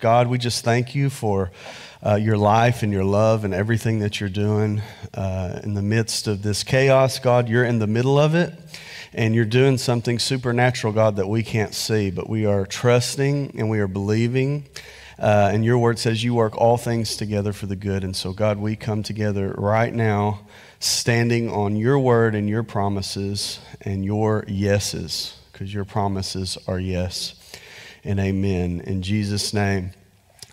God, 0.00 0.28
we 0.28 0.38
just 0.38 0.64
thank 0.64 0.94
you 0.94 1.10
for 1.10 1.50
uh, 2.06 2.14
your 2.14 2.36
life 2.36 2.84
and 2.84 2.92
your 2.92 3.02
love 3.02 3.44
and 3.44 3.52
everything 3.52 3.98
that 3.98 4.20
you're 4.20 4.28
doing 4.28 4.80
uh, 5.12 5.58
in 5.64 5.74
the 5.74 5.82
midst 5.82 6.28
of 6.28 6.42
this 6.42 6.62
chaos. 6.62 7.18
God, 7.18 7.48
you're 7.48 7.64
in 7.64 7.80
the 7.80 7.88
middle 7.88 8.16
of 8.16 8.36
it 8.36 8.54
and 9.12 9.34
you're 9.34 9.44
doing 9.44 9.76
something 9.76 10.20
supernatural, 10.20 10.92
God, 10.92 11.16
that 11.16 11.26
we 11.26 11.42
can't 11.42 11.74
see, 11.74 12.12
but 12.12 12.28
we 12.30 12.46
are 12.46 12.64
trusting 12.64 13.56
and 13.58 13.68
we 13.68 13.80
are 13.80 13.88
believing. 13.88 14.68
Uh, 15.18 15.50
and 15.52 15.64
your 15.64 15.78
word 15.78 15.98
says 15.98 16.22
you 16.22 16.32
work 16.32 16.56
all 16.56 16.76
things 16.76 17.16
together 17.16 17.52
for 17.52 17.66
the 17.66 17.74
good. 17.74 18.04
And 18.04 18.14
so, 18.14 18.32
God, 18.32 18.58
we 18.58 18.76
come 18.76 19.02
together 19.02 19.52
right 19.58 19.92
now, 19.92 20.46
standing 20.78 21.50
on 21.50 21.74
your 21.74 21.98
word 21.98 22.36
and 22.36 22.48
your 22.48 22.62
promises 22.62 23.58
and 23.80 24.04
your 24.04 24.44
yeses, 24.46 25.36
because 25.52 25.74
your 25.74 25.84
promises 25.84 26.56
are 26.68 26.78
yes 26.78 27.37
and 28.08 28.18
amen. 28.18 28.80
In 28.86 29.02
Jesus' 29.02 29.52
name. 29.52 29.90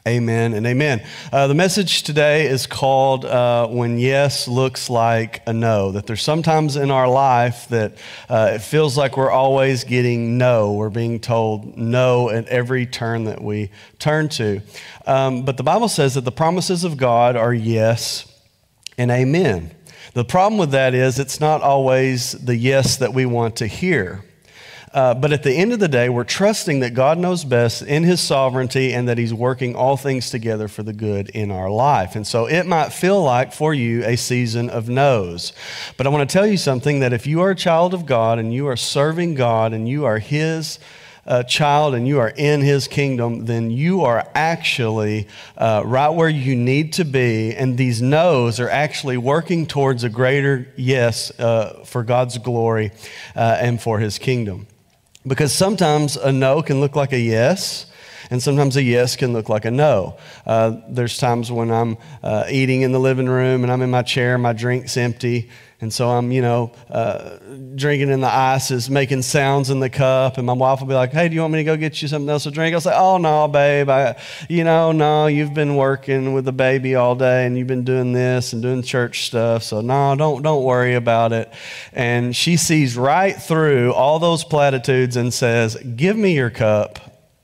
Amen 0.07 0.53
and 0.53 0.67
amen. 0.67 1.03
Uh, 1.31 1.47
the 1.47 1.55
message 1.55 2.03
today 2.03 2.45
is 2.45 2.67
called 2.67 3.25
uh, 3.25 3.65
When 3.67 3.97
Yes 3.97 4.47
Looks 4.47 4.87
Like 4.87 5.41
a 5.47 5.53
No. 5.53 5.91
That 5.91 6.05
there's 6.05 6.21
sometimes 6.21 6.75
in 6.75 6.91
our 6.91 7.07
life 7.07 7.67
that 7.69 7.97
uh, 8.29 8.51
it 8.53 8.59
feels 8.59 8.97
like 8.97 9.17
we're 9.17 9.31
always 9.31 9.83
getting 9.83 10.37
no. 10.37 10.73
We're 10.73 10.91
being 10.91 11.19
told 11.19 11.75
no 11.75 12.29
at 12.29 12.47
every 12.49 12.85
turn 12.85 13.23
that 13.23 13.41
we 13.41 13.71
turn 13.97 14.29
to. 14.29 14.61
Um, 15.07 15.43
but 15.43 15.57
the 15.57 15.63
Bible 15.63 15.87
says 15.87 16.13
that 16.13 16.25
the 16.25 16.31
promises 16.31 16.83
of 16.83 16.97
God 16.97 17.35
are 17.35 17.53
yes 17.53 18.31
and 18.97 19.09
amen. 19.09 19.71
The 20.13 20.25
problem 20.25 20.59
with 20.59 20.71
that 20.71 20.93
is 20.93 21.17
it's 21.17 21.39
not 21.39 21.61
always 21.61 22.33
the 22.33 22.55
yes 22.55 22.97
that 22.97 23.13
we 23.13 23.25
want 23.25 23.55
to 23.55 23.65
hear. 23.65 24.23
Uh, 24.95 25.13
but 25.13 25.33
at 25.33 25.43
the 25.43 25.51
end 25.51 25.73
of 25.73 25.79
the 25.79 25.89
day, 25.89 26.07
we're 26.07 26.23
trusting 26.23 26.79
that 26.79 26.93
God 26.93 27.17
knows 27.17 27.43
best 27.43 27.81
in 27.81 28.03
His 28.03 28.21
sovereignty 28.21 28.93
and 28.93 29.09
that 29.09 29.17
He's 29.17 29.33
working 29.33 29.75
all 29.75 29.97
things 29.97 30.29
together 30.29 30.69
for 30.69 30.83
the 30.83 30.93
good 30.93 31.27
in 31.31 31.51
our 31.51 31.69
life. 31.69 32.15
And 32.15 32.25
so 32.25 32.45
it 32.45 32.65
might 32.65 32.93
feel 32.93 33.21
like 33.21 33.51
for 33.51 33.73
you 33.73 34.05
a 34.05 34.15
season 34.15 34.69
of 34.69 34.87
no's. 34.87 35.51
But 35.97 36.07
I 36.07 36.11
want 36.11 36.29
to 36.29 36.33
tell 36.33 36.47
you 36.47 36.55
something 36.55 37.01
that 37.01 37.11
if 37.11 37.27
you 37.27 37.41
are 37.41 37.51
a 37.51 37.55
child 37.55 37.93
of 37.93 38.05
God 38.05 38.39
and 38.39 38.53
you 38.53 38.67
are 38.67 38.77
serving 38.77 39.35
God 39.35 39.73
and 39.73 39.89
you 39.89 40.05
are 40.05 40.19
His 40.19 40.79
uh, 41.27 41.43
child 41.43 41.93
and 41.93 42.07
you 42.07 42.19
are 42.19 42.29
in 42.29 42.61
his 42.61 42.87
kingdom, 42.87 43.45
then 43.45 43.71
you 43.71 44.01
are 44.01 44.29
actually 44.35 45.27
uh, 45.57 45.81
right 45.83 46.09
where 46.09 46.29
you 46.29 46.55
need 46.55 46.93
to 46.93 47.03
be. 47.03 47.53
And 47.55 47.77
these 47.77 48.01
no's 48.01 48.59
are 48.59 48.69
actually 48.69 49.17
working 49.17 49.65
towards 49.65 50.03
a 50.03 50.09
greater 50.09 50.67
yes 50.75 51.37
uh, 51.39 51.83
for 51.83 52.03
God's 52.03 52.37
glory 52.37 52.91
uh, 53.35 53.57
and 53.59 53.81
for 53.81 53.97
his 53.97 54.19
kingdom. 54.19 54.67
Because 55.27 55.53
sometimes 55.53 56.17
a 56.17 56.31
no 56.31 56.61
can 56.61 56.79
look 56.79 56.95
like 56.95 57.13
a 57.13 57.19
yes, 57.19 57.87
and 58.29 58.41
sometimes 58.41 58.75
a 58.75 58.83
yes 58.83 59.15
can 59.15 59.33
look 59.33 59.49
like 59.49 59.65
a 59.65 59.71
no. 59.71 60.17
Uh, 60.45 60.77
there's 60.87 61.17
times 61.17 61.51
when 61.51 61.71
I'm 61.71 61.97
uh, 62.23 62.45
eating 62.49 62.81
in 62.81 62.91
the 62.91 62.99
living 62.99 63.27
room 63.27 63.63
and 63.63 63.71
I'm 63.71 63.81
in 63.81 63.91
my 63.91 64.01
chair, 64.01 64.37
my 64.37 64.53
drink's 64.53 64.97
empty, 64.97 65.49
and 65.81 65.93
so 65.93 66.09
I'm, 66.09 66.31
you 66.31 66.41
know, 66.41 66.71
uh, 66.89 67.37
drinking 67.75 68.09
in 68.09 68.21
the 68.21 68.33
ice 68.33 68.71
is 68.71 68.89
making 68.89 69.23
sounds 69.23 69.69
in 69.69 69.81
the 69.81 69.89
cup, 69.89 70.37
and 70.37 70.47
my 70.47 70.53
wife 70.53 70.79
will 70.79 70.87
be 70.87 70.93
like, 70.93 71.11
"Hey, 71.11 71.27
do 71.27 71.35
you 71.35 71.41
want 71.41 71.51
me 71.51 71.59
to 71.59 71.65
go 71.65 71.75
get 71.75 72.01
you 72.01 72.07
something 72.07 72.29
else 72.29 72.43
to 72.43 72.51
drink?" 72.51 72.73
I'll 72.73 72.81
say, 72.81 72.95
"Oh 72.95 73.17
no, 73.17 73.49
babe, 73.49 73.89
I, 73.89 74.15
you 74.47 74.63
know, 74.63 74.93
no, 74.93 75.27
you've 75.27 75.53
been 75.53 75.75
working 75.75 76.33
with 76.33 76.45
the 76.45 76.53
baby 76.53 76.95
all 76.95 77.13
day, 77.15 77.45
and 77.45 77.57
you've 77.57 77.67
been 77.67 77.83
doing 77.83 78.13
this 78.13 78.53
and 78.53 78.61
doing 78.61 78.83
church 78.83 79.25
stuff, 79.25 79.63
so 79.63 79.81
no, 79.81 80.15
don't 80.15 80.41
don't 80.41 80.63
worry 80.63 80.95
about 80.95 81.33
it." 81.33 81.51
And 81.91 82.33
she 82.33 82.55
sees 82.55 82.95
right 82.95 83.35
through 83.35 83.91
all 83.93 84.17
those 84.19 84.45
platitudes 84.45 85.17
and 85.17 85.33
says, 85.33 85.75
"Give 85.75 86.15
me 86.15 86.33
your 86.35 86.49
cup." 86.49 86.99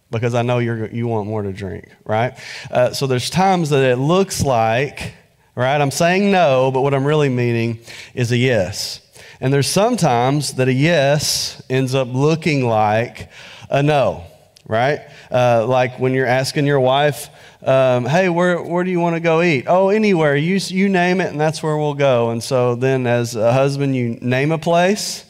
Because 0.09 0.35
I 0.35 0.41
know 0.41 0.59
you're, 0.59 0.88
you 0.88 1.07
want 1.07 1.27
more 1.27 1.41
to 1.41 1.53
drink, 1.53 1.88
right? 2.03 2.38
Uh, 2.69 2.91
so 2.91 3.07
there's 3.07 3.29
times 3.29 3.69
that 3.69 3.81
it 3.81 3.95
looks 3.95 4.43
like 4.43 5.13
right? 5.55 5.80
I'm 5.80 5.91
saying 5.91 6.31
no, 6.31 6.71
but 6.71 6.81
what 6.81 6.94
I'm 6.94 7.05
really 7.05 7.30
meaning 7.30 7.80
is 8.13 8.31
a 8.31 8.38
yes. 8.38 9.01
And 9.39 9.51
there's 9.51 9.67
sometimes 9.67 10.53
that 10.53 10.67
a 10.67 10.73
yes 10.73 11.62
ends 11.69 11.95
up 11.95 12.07
looking 12.12 12.67
like 12.67 13.29
a 13.69 13.81
no, 13.81 14.23
right? 14.67 15.01
Uh, 15.31 15.66
like 15.67 16.00
when 16.00 16.13
you're 16.13 16.28
asking 16.28 16.67
your 16.67 16.79
wife, 16.79 17.29
um, 17.63 18.06
hey, 18.06 18.29
where, 18.29 18.62
where 18.62 18.84
do 18.84 18.91
you 18.91 19.00
want 19.00 19.16
to 19.16 19.19
go 19.19 19.41
eat? 19.41 19.66
Oh, 19.67 19.89
anywhere. 19.89 20.35
You, 20.35 20.56
you 20.56 20.89
name 20.89 21.22
it, 21.22 21.31
and 21.31 21.39
that's 21.39 21.62
where 21.62 21.78
we'll 21.78 21.94
go. 21.94 22.31
And 22.31 22.44
so 22.44 22.75
then, 22.75 23.06
as 23.06 23.35
a 23.35 23.53
husband, 23.53 23.95
you 23.95 24.18
name 24.22 24.51
a 24.51 24.57
place, 24.57 25.25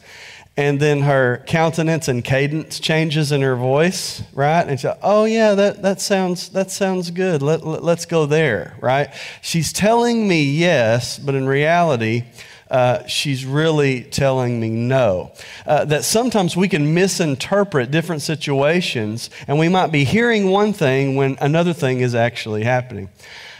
and 0.57 0.79
then 0.79 1.01
her 1.01 1.43
countenance 1.47 2.07
and 2.07 2.23
cadence 2.23 2.79
changes 2.79 3.31
in 3.31 3.41
her 3.41 3.55
voice, 3.55 4.21
right? 4.33 4.67
And 4.67 4.79
she's 4.79 4.85
like, 4.85 4.99
oh 5.01 5.25
yeah, 5.25 5.55
that, 5.55 5.81
that 5.81 6.01
sounds 6.01 6.49
that 6.49 6.69
sounds 6.69 7.09
good. 7.11 7.41
Let, 7.41 7.65
let, 7.65 7.83
let's 7.83 8.05
go 8.05 8.25
there, 8.25 8.75
right? 8.81 9.09
She's 9.41 9.71
telling 9.71 10.27
me 10.27 10.43
yes, 10.43 11.17
but 11.17 11.35
in 11.35 11.47
reality, 11.47 12.25
uh, 12.69 13.05
she's 13.05 13.45
really 13.45 14.03
telling 14.03 14.59
me 14.59 14.69
no. 14.69 15.31
Uh, 15.65 15.85
that 15.85 16.03
sometimes 16.03 16.55
we 16.55 16.67
can 16.67 16.93
misinterpret 16.93 17.91
different 17.91 18.21
situations, 18.21 19.29
and 19.47 19.57
we 19.57 19.69
might 19.69 19.91
be 19.91 20.03
hearing 20.03 20.49
one 20.49 20.73
thing 20.73 21.15
when 21.15 21.37
another 21.41 21.73
thing 21.73 22.01
is 22.01 22.15
actually 22.15 22.63
happening. 22.63 23.09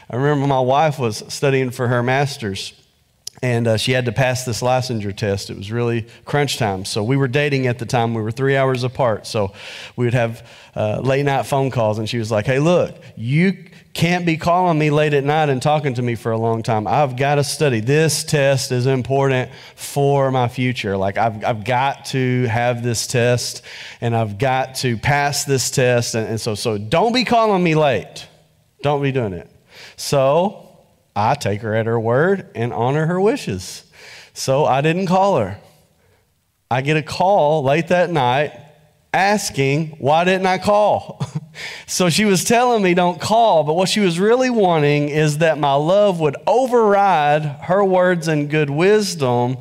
I 0.10 0.18
remember 0.18 0.48
my 0.48 0.60
wife 0.60 1.00
was 1.00 1.24
studying 1.30 1.72
for 1.72 1.88
her 1.88 2.04
master's 2.04 2.74
and 3.42 3.68
uh, 3.68 3.78
she 3.78 3.92
had 3.92 4.06
to 4.06 4.12
pass 4.12 4.46
this 4.46 4.62
licensure 4.62 5.16
test. 5.16 5.50
It 5.50 5.58
was 5.58 5.72
really 5.72 6.08
crunch 6.26 6.58
time. 6.58 6.86
So 6.86 7.04
we 7.04 7.18
were 7.18 7.28
dating 7.28 7.68
at 7.68 7.80
the 7.80 7.86
time. 7.86 8.14
We 8.14 8.22
were 8.22 8.32
three 8.32 8.56
hours 8.56 8.84
apart. 8.84 9.26
So 9.26 9.54
we 9.96 10.06
would 10.06 10.14
have 10.14 10.48
uh, 10.76 11.00
late 11.00 11.26
night 11.26 11.46
phone 11.46 11.72
calls, 11.72 11.98
and 11.98 12.08
she 12.08 12.18
was 12.18 12.32
like, 12.32 12.46
"Hey, 12.46 12.60
look, 12.60 12.96
you 13.16 13.66
can't 13.94 14.26
be 14.26 14.38
calling 14.38 14.78
me 14.80 14.90
late 14.90 15.14
at 15.14 15.24
night 15.24 15.50
and 15.50 15.62
talking 15.62 15.94
to 15.96 16.02
me 16.02 16.16
for 16.16 16.32
a 16.32 16.38
long 16.38 16.64
time. 16.64 16.88
I've 16.88 17.18
got 17.18 17.36
to 17.36 17.44
study. 17.44 17.82
This 17.82 18.24
test 18.24 18.72
is 18.72 18.86
important 18.86 19.52
for 19.76 20.32
my 20.32 20.48
future. 20.48 20.96
Like 20.96 21.18
I've, 21.18 21.44
I've 21.44 21.66
got 21.66 22.06
to 22.06 22.46
have 22.46 22.84
this 22.84 23.06
test, 23.08 23.64
and 24.00 24.16
I've 24.16 24.38
got 24.38 24.76
to 24.76 24.98
pass 24.98 25.44
this 25.46 25.72
test. 25.72 26.16
And, 26.16 26.28
and 26.28 26.42
so, 26.42 26.56
so 26.56 26.78
don't 26.78 27.12
be 27.12 27.26
calling 27.26 27.64
me 27.64 27.76
late. 27.76 28.28
Don't 28.82 29.02
be 29.02 29.12
doing 29.12 29.34
it. 29.34 29.50
So 29.98 30.71
I 31.16 31.36
take 31.36 31.62
her 31.62 31.76
at 31.76 31.86
her 31.86 32.00
word 32.00 32.50
and 32.56 32.74
honor 32.74 33.06
her 33.06 33.20
wishes. 33.20 33.86
So 34.34 34.66
I 34.66 34.82
didn't 34.82 35.08
call 35.08 35.38
her. 35.40 35.58
I 36.70 36.82
get 36.82 36.96
a 36.98 37.04
call 37.04 37.64
late 37.64 37.90
that 37.90 38.10
night 38.10 38.54
asking, 39.14 39.98
Why 40.00 40.24
didn't 40.24 40.46
I 40.46 40.58
call? 40.58 41.22
so 41.88 42.10
she 42.10 42.26
was 42.26 42.44
telling 42.44 42.82
me, 42.82 42.94
Don't 42.94 43.20
call. 43.20 43.64
But 43.64 43.74
what 43.74 43.90
she 43.90 44.00
was 44.00 44.20
really 44.20 44.50
wanting 44.50 45.10
is 45.10 45.40
that 45.40 45.58
my 45.58 45.74
love 45.74 46.20
would 46.20 46.38
override 46.48 47.44
her 47.44 47.84
words 47.84 48.28
and 48.28 48.50
good 48.50 48.70
wisdom 48.70 49.58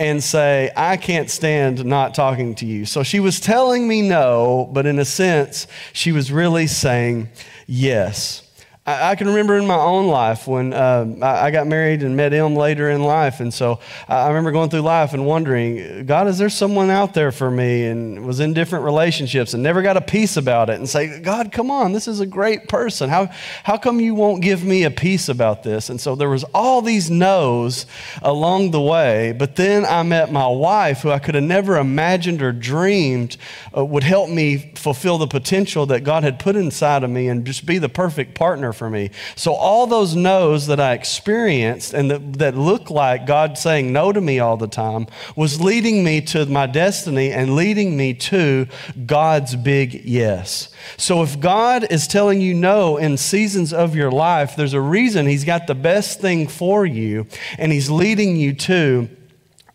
and 0.00 0.22
say, 0.22 0.70
I 0.76 0.96
can't 0.96 1.30
stand 1.30 1.84
not 1.84 2.14
talking 2.14 2.54
to 2.56 2.66
you. 2.66 2.86
So 2.86 3.02
she 3.02 3.20
was 3.20 3.40
telling 3.40 3.86
me 3.86 4.02
no, 4.02 4.68
but 4.72 4.86
in 4.86 4.98
a 4.98 5.04
sense, 5.04 5.66
she 5.92 6.12
was 6.12 6.30
really 6.30 6.66
saying 6.66 7.28
yes. 7.66 8.47
I, 8.88 9.10
I 9.10 9.14
can 9.16 9.28
remember 9.28 9.58
in 9.58 9.66
my 9.66 9.76
own 9.76 10.06
life 10.06 10.46
when 10.46 10.72
uh, 10.72 11.14
I, 11.20 11.46
I, 11.46 11.50
got 11.50 11.66
married 11.66 12.02
and 12.02 12.16
met 12.16 12.32
him 12.32 12.56
later 12.56 12.88
in 12.88 13.02
life. 13.02 13.40
And 13.40 13.52
so 13.52 13.80
I 14.08 14.28
remember 14.28 14.50
going 14.50 14.70
through 14.70 14.80
life 14.80 15.12
and 15.12 15.26
wondering, 15.26 16.06
God, 16.06 16.26
is 16.26 16.38
there 16.38 16.48
someone 16.48 16.88
out 16.88 17.12
there 17.12 17.30
for 17.30 17.50
me? 17.50 17.84
And 17.84 18.24
was 18.24 18.40
in 18.40 18.54
different 18.54 18.86
relationships 18.86 19.52
and 19.52 19.62
never 19.62 19.82
got 19.82 19.98
a 19.98 20.00
peace 20.00 20.38
about 20.38 20.70
it. 20.70 20.76
And 20.76 20.88
say, 20.88 21.20
God, 21.20 21.52
come 21.52 21.70
on, 21.70 21.92
this 21.92 22.08
is 22.08 22.20
a 22.20 22.26
great 22.26 22.66
person. 22.66 23.10
How, 23.10 23.26
how 23.62 23.76
come 23.76 24.00
you 24.00 24.14
won't 24.14 24.40
give 24.40 24.64
me 24.64 24.84
a 24.84 24.90
peace 24.90 25.28
about 25.28 25.62
this? 25.62 25.90
And 25.90 26.00
so 26.00 26.14
there 26.14 26.30
was 26.30 26.44
all 26.54 26.80
these 26.80 27.10
no's 27.10 27.84
along 28.22 28.70
the 28.70 28.80
way. 28.80 29.32
But 29.32 29.56
then 29.56 29.84
I 29.84 30.02
met 30.02 30.32
my 30.32 30.48
wife, 30.48 31.02
who 31.02 31.10
I 31.10 31.18
could 31.18 31.34
have 31.34 31.44
never 31.44 31.76
imagined 31.76 32.40
or 32.40 32.52
dreamed 32.52 33.36
uh, 33.76 33.84
would 33.84 34.04
help 34.04 34.30
me 34.30 34.72
fulfill 34.76 35.18
the 35.18 35.26
potential 35.26 35.84
that 35.86 36.04
God 36.04 36.22
had 36.22 36.38
put 36.38 36.56
inside 36.56 37.04
of 37.04 37.10
me 37.10 37.28
and 37.28 37.44
just 37.44 37.66
be 37.66 37.76
the 37.76 37.90
perfect 37.90 38.34
partner 38.34 38.72
for 38.78 38.88
me. 38.88 39.10
So, 39.36 39.52
all 39.52 39.86
those 39.86 40.14
no's 40.14 40.68
that 40.68 40.80
I 40.80 40.94
experienced 40.94 41.92
and 41.92 42.10
that, 42.10 42.32
that 42.38 42.56
looked 42.56 42.90
like 42.90 43.26
God 43.26 43.58
saying 43.58 43.92
no 43.92 44.12
to 44.12 44.20
me 44.20 44.38
all 44.38 44.56
the 44.56 44.68
time 44.68 45.06
was 45.36 45.60
leading 45.60 46.04
me 46.04 46.20
to 46.22 46.46
my 46.46 46.66
destiny 46.66 47.32
and 47.32 47.56
leading 47.56 47.96
me 47.96 48.14
to 48.14 48.66
God's 49.04 49.56
big 49.56 50.04
yes. 50.04 50.70
So, 50.96 51.22
if 51.22 51.38
God 51.40 51.90
is 51.90 52.06
telling 52.06 52.40
you 52.40 52.54
no 52.54 52.96
in 52.96 53.16
seasons 53.16 53.72
of 53.72 53.94
your 53.94 54.10
life, 54.10 54.56
there's 54.56 54.74
a 54.74 54.80
reason 54.80 55.26
He's 55.26 55.44
got 55.44 55.66
the 55.66 55.74
best 55.74 56.20
thing 56.20 56.46
for 56.46 56.86
you 56.86 57.26
and 57.58 57.72
He's 57.72 57.90
leading 57.90 58.36
you 58.36 58.54
to 58.54 59.08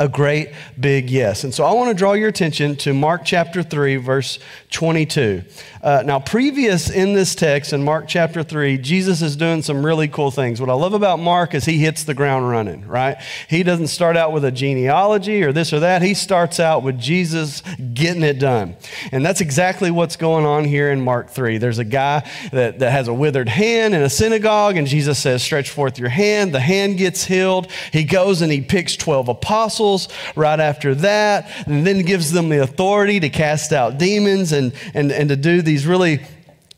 a 0.03 0.09
great 0.09 0.49
big 0.77 1.09
yes. 1.09 1.45
And 1.45 1.53
so 1.53 1.63
I 1.63 1.71
want 1.71 1.89
to 1.89 1.93
draw 1.93 2.11
your 2.11 2.27
attention 2.27 2.75
to 2.77 2.93
Mark 2.93 3.21
chapter 3.23 3.63
3, 3.63 3.95
verse 3.95 4.37
22. 4.71 5.43
Uh, 5.81 6.03
now, 6.05 6.19
previous 6.19 6.89
in 6.89 7.13
this 7.13 7.35
text, 7.35 7.71
in 7.71 7.83
Mark 7.83 8.07
chapter 8.09 8.43
3, 8.43 8.77
Jesus 8.79 9.21
is 9.21 9.37
doing 9.37 9.61
some 9.61 9.85
really 9.85 10.09
cool 10.09 10.29
things. 10.29 10.59
What 10.59 10.69
I 10.69 10.73
love 10.73 10.93
about 10.93 11.19
Mark 11.19 11.53
is 11.55 11.63
he 11.63 11.77
hits 11.77 12.03
the 12.03 12.13
ground 12.13 12.49
running, 12.49 12.85
right? 12.85 13.15
He 13.49 13.63
doesn't 13.63 13.87
start 13.87 14.17
out 14.17 14.33
with 14.33 14.43
a 14.43 14.51
genealogy 14.51 15.41
or 15.41 15.53
this 15.53 15.71
or 15.71 15.79
that. 15.79 16.01
He 16.01 16.13
starts 16.13 16.59
out 16.59 16.83
with 16.83 16.99
Jesus 16.99 17.61
getting 17.93 18.23
it 18.23 18.39
done. 18.39 18.75
And 19.13 19.25
that's 19.25 19.39
exactly 19.39 19.89
what's 19.89 20.17
going 20.17 20.45
on 20.45 20.65
here 20.65 20.91
in 20.91 20.99
Mark 20.99 21.29
3. 21.29 21.59
There's 21.59 21.79
a 21.79 21.85
guy 21.85 22.29
that, 22.51 22.79
that 22.79 22.91
has 22.91 23.07
a 23.07 23.13
withered 23.13 23.47
hand 23.47 23.95
in 23.95 24.01
a 24.01 24.09
synagogue, 24.09 24.75
and 24.75 24.85
Jesus 24.85 25.17
says, 25.17 25.41
Stretch 25.41 25.69
forth 25.69 25.97
your 25.97 26.09
hand. 26.09 26.53
The 26.53 26.59
hand 26.59 26.97
gets 26.97 27.23
healed. 27.23 27.71
He 27.93 28.03
goes 28.03 28.41
and 28.41 28.51
he 28.51 28.59
picks 28.59 28.97
12 28.97 29.29
apostles 29.29 29.92
right 30.35 30.59
after 30.59 30.95
that, 30.95 31.49
and 31.67 31.85
then 31.85 32.01
gives 32.03 32.31
them 32.31 32.49
the 32.49 32.61
authority 32.61 33.19
to 33.19 33.29
cast 33.29 33.73
out 33.73 33.97
demons 33.97 34.51
and, 34.51 34.73
and, 34.93 35.11
and 35.11 35.29
to 35.29 35.35
do 35.35 35.61
these 35.61 35.85
really 35.85 36.19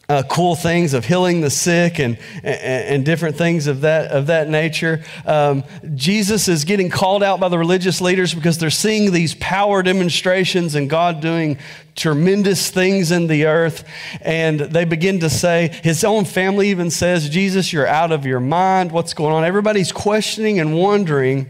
uh, 0.08 0.24
cool 0.30 0.56
things 0.56 0.94
of 0.94 1.06
healing 1.06 1.42
the 1.42 1.50
sick 1.50 2.00
and, 2.00 2.18
and, 2.44 2.46
and, 2.46 3.06
different 3.06 3.36
things 3.36 3.66
of 3.66 3.82
that, 3.82 4.12
of 4.12 4.28
that 4.28 4.48
nature. 4.48 5.04
Um, 5.26 5.64
Jesus 5.96 6.48
is 6.48 6.64
getting 6.64 6.90
called 6.90 7.24
out 7.24 7.40
by 7.40 7.50
the 7.50 7.58
religious 7.58 8.02
leaders 8.02 8.34
because 8.34 8.60
they're 8.60 8.70
seeing 8.70 9.12
these 9.12 9.34
power 9.36 9.82
demonstrations 9.82 10.76
and 10.76 10.90
God 10.90 11.22
doing 11.22 11.58
tremendous 11.96 12.70
things 12.70 13.12
in 13.12 13.26
the 13.28 13.46
earth. 13.46 13.84
And 14.22 14.60
they 14.60 14.86
begin 14.86 15.22
to 15.22 15.30
say, 15.30 15.80
his 15.82 16.04
own 16.04 16.26
family 16.26 16.70
even 16.70 16.92
says, 16.92 17.28
Jesus, 17.28 17.74
you're 17.74 17.88
out 17.88 18.12
of 18.12 18.26
your 18.28 18.40
mind. 18.40 18.92
What's 18.92 19.16
going 19.16 19.34
on? 19.34 19.44
Everybody's 19.44 19.92
questioning 19.92 20.60
and 20.60 20.78
wondering 20.78 21.50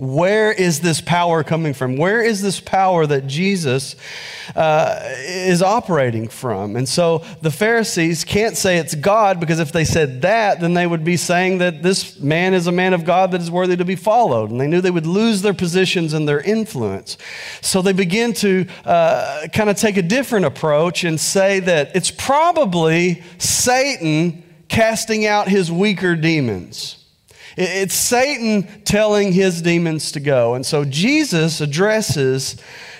where 0.00 0.50
is 0.50 0.80
this 0.80 1.02
power 1.02 1.44
coming 1.44 1.74
from? 1.74 1.98
Where 1.98 2.22
is 2.22 2.40
this 2.40 2.58
power 2.58 3.04
that 3.04 3.26
Jesus 3.26 3.96
uh, 4.56 4.98
is 5.18 5.60
operating 5.60 6.26
from? 6.28 6.74
And 6.74 6.88
so 6.88 7.18
the 7.42 7.50
Pharisees 7.50 8.24
can't 8.24 8.56
say 8.56 8.78
it's 8.78 8.94
God 8.94 9.38
because 9.38 9.58
if 9.60 9.72
they 9.72 9.84
said 9.84 10.22
that, 10.22 10.58
then 10.58 10.72
they 10.72 10.86
would 10.86 11.04
be 11.04 11.18
saying 11.18 11.58
that 11.58 11.82
this 11.82 12.18
man 12.18 12.54
is 12.54 12.66
a 12.66 12.72
man 12.72 12.94
of 12.94 13.04
God 13.04 13.32
that 13.32 13.42
is 13.42 13.50
worthy 13.50 13.76
to 13.76 13.84
be 13.84 13.94
followed. 13.94 14.50
And 14.50 14.58
they 14.58 14.66
knew 14.66 14.80
they 14.80 14.90
would 14.90 15.06
lose 15.06 15.42
their 15.42 15.52
positions 15.52 16.14
and 16.14 16.26
their 16.26 16.40
influence. 16.40 17.18
So 17.60 17.82
they 17.82 17.92
begin 17.92 18.32
to 18.34 18.66
uh, 18.86 19.48
kind 19.52 19.68
of 19.68 19.76
take 19.76 19.98
a 19.98 20.02
different 20.02 20.46
approach 20.46 21.04
and 21.04 21.20
say 21.20 21.60
that 21.60 21.94
it's 21.94 22.10
probably 22.10 23.22
Satan 23.36 24.44
casting 24.68 25.26
out 25.26 25.48
his 25.48 25.70
weaker 25.70 26.16
demons. 26.16 26.99
It's 27.62 27.94
Satan 27.94 28.62
telling 28.84 29.32
his 29.32 29.60
demons 29.60 30.12
to 30.12 30.20
go. 30.20 30.54
And 30.54 30.64
so 30.64 30.86
Jesus 30.86 31.60
addresses 31.60 32.56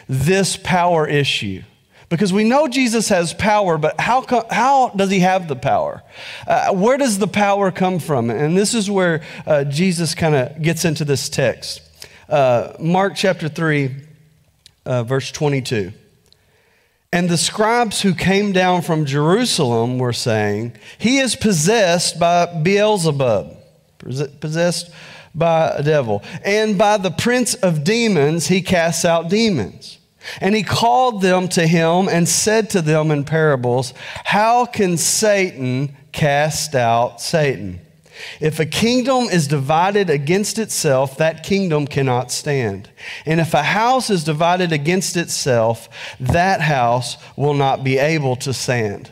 this 0.06 0.58
power 0.58 1.08
issue. 1.08 1.62
Because 2.10 2.30
we 2.30 2.44
know 2.44 2.68
Jesus 2.68 3.08
has 3.08 3.32
power, 3.32 3.78
but 3.78 3.98
how, 3.98 4.26
how 4.50 4.90
does 4.90 5.10
he 5.10 5.20
have 5.20 5.48
the 5.48 5.56
power? 5.56 6.02
Uh, 6.46 6.74
where 6.74 6.98
does 6.98 7.18
the 7.18 7.26
power 7.26 7.70
come 7.70 7.98
from? 8.00 8.28
And 8.28 8.54
this 8.54 8.74
is 8.74 8.90
where 8.90 9.22
uh, 9.46 9.64
Jesus 9.64 10.14
kind 10.14 10.34
of 10.34 10.60
gets 10.60 10.84
into 10.84 11.06
this 11.06 11.30
text. 11.30 11.80
Uh, 12.28 12.74
Mark 12.78 13.14
chapter 13.16 13.48
3, 13.48 13.94
uh, 14.84 15.04
verse 15.04 15.32
22. 15.32 15.92
And 17.14 17.30
the 17.30 17.38
scribes 17.38 18.02
who 18.02 18.14
came 18.14 18.52
down 18.52 18.82
from 18.82 19.06
Jerusalem 19.06 19.98
were 19.98 20.12
saying, 20.12 20.74
He 20.98 21.18
is 21.18 21.34
possessed 21.34 22.20
by 22.20 22.44
Beelzebub 22.62 23.56
possessed 24.00 24.90
by 25.34 25.68
a 25.68 25.82
devil. 25.82 26.22
And 26.44 26.76
by 26.76 26.96
the 26.96 27.10
prince 27.10 27.54
of 27.54 27.84
demons, 27.84 28.48
he 28.48 28.62
casts 28.62 29.04
out 29.04 29.28
demons. 29.28 29.98
And 30.40 30.54
he 30.54 30.62
called 30.62 31.22
them 31.22 31.48
to 31.50 31.66
him 31.66 32.08
and 32.08 32.28
said 32.28 32.70
to 32.70 32.82
them 32.82 33.10
in 33.10 33.24
parables, 33.24 33.94
How 34.24 34.66
can 34.66 34.96
Satan 34.96 35.96
cast 36.12 36.74
out 36.74 37.20
Satan? 37.20 37.80
If 38.38 38.60
a 38.60 38.66
kingdom 38.66 39.24
is 39.24 39.48
divided 39.48 40.10
against 40.10 40.58
itself, 40.58 41.16
that 41.16 41.42
kingdom 41.42 41.86
cannot 41.86 42.30
stand. 42.30 42.90
And 43.24 43.40
if 43.40 43.54
a 43.54 43.62
house 43.62 44.10
is 44.10 44.24
divided 44.24 44.72
against 44.72 45.16
itself, 45.16 45.88
that 46.20 46.60
house 46.60 47.16
will 47.36 47.54
not 47.54 47.82
be 47.82 47.96
able 47.96 48.36
to 48.36 48.52
stand. 48.52 49.10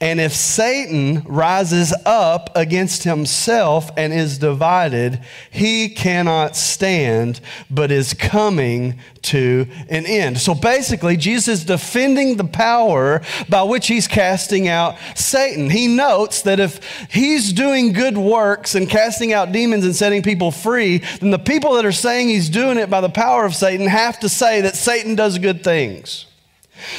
And 0.00 0.20
if 0.20 0.32
Satan 0.32 1.22
rises 1.24 1.94
up 2.06 2.50
against 2.56 3.04
himself 3.04 3.90
and 3.96 4.12
is 4.12 4.38
divided, 4.38 5.20
he 5.50 5.88
cannot 5.88 6.56
stand, 6.56 7.40
but 7.70 7.90
is 7.90 8.14
coming 8.14 8.98
to 9.22 9.66
an 9.88 10.06
end. 10.06 10.38
So 10.38 10.54
basically, 10.54 11.16
Jesus 11.16 11.60
is 11.60 11.64
defending 11.64 12.36
the 12.36 12.44
power 12.44 13.22
by 13.48 13.62
which 13.62 13.88
he's 13.88 14.08
casting 14.08 14.68
out 14.68 14.96
Satan. 15.14 15.70
He 15.70 15.86
notes 15.88 16.42
that 16.42 16.60
if 16.60 16.80
he's 17.10 17.52
doing 17.52 17.92
good 17.92 18.16
works 18.16 18.74
and 18.74 18.88
casting 18.88 19.32
out 19.32 19.52
demons 19.52 19.84
and 19.84 19.94
setting 19.94 20.22
people 20.22 20.50
free, 20.50 20.98
then 21.20 21.30
the 21.30 21.38
people 21.38 21.74
that 21.74 21.84
are 21.84 21.92
saying 21.92 22.28
he's 22.28 22.48
doing 22.48 22.78
it 22.78 22.88
by 22.88 23.00
the 23.00 23.08
power 23.08 23.44
of 23.44 23.54
Satan 23.54 23.86
have 23.86 24.18
to 24.20 24.28
say 24.28 24.62
that 24.62 24.76
Satan 24.76 25.14
does 25.14 25.38
good 25.38 25.62
things. 25.62 26.26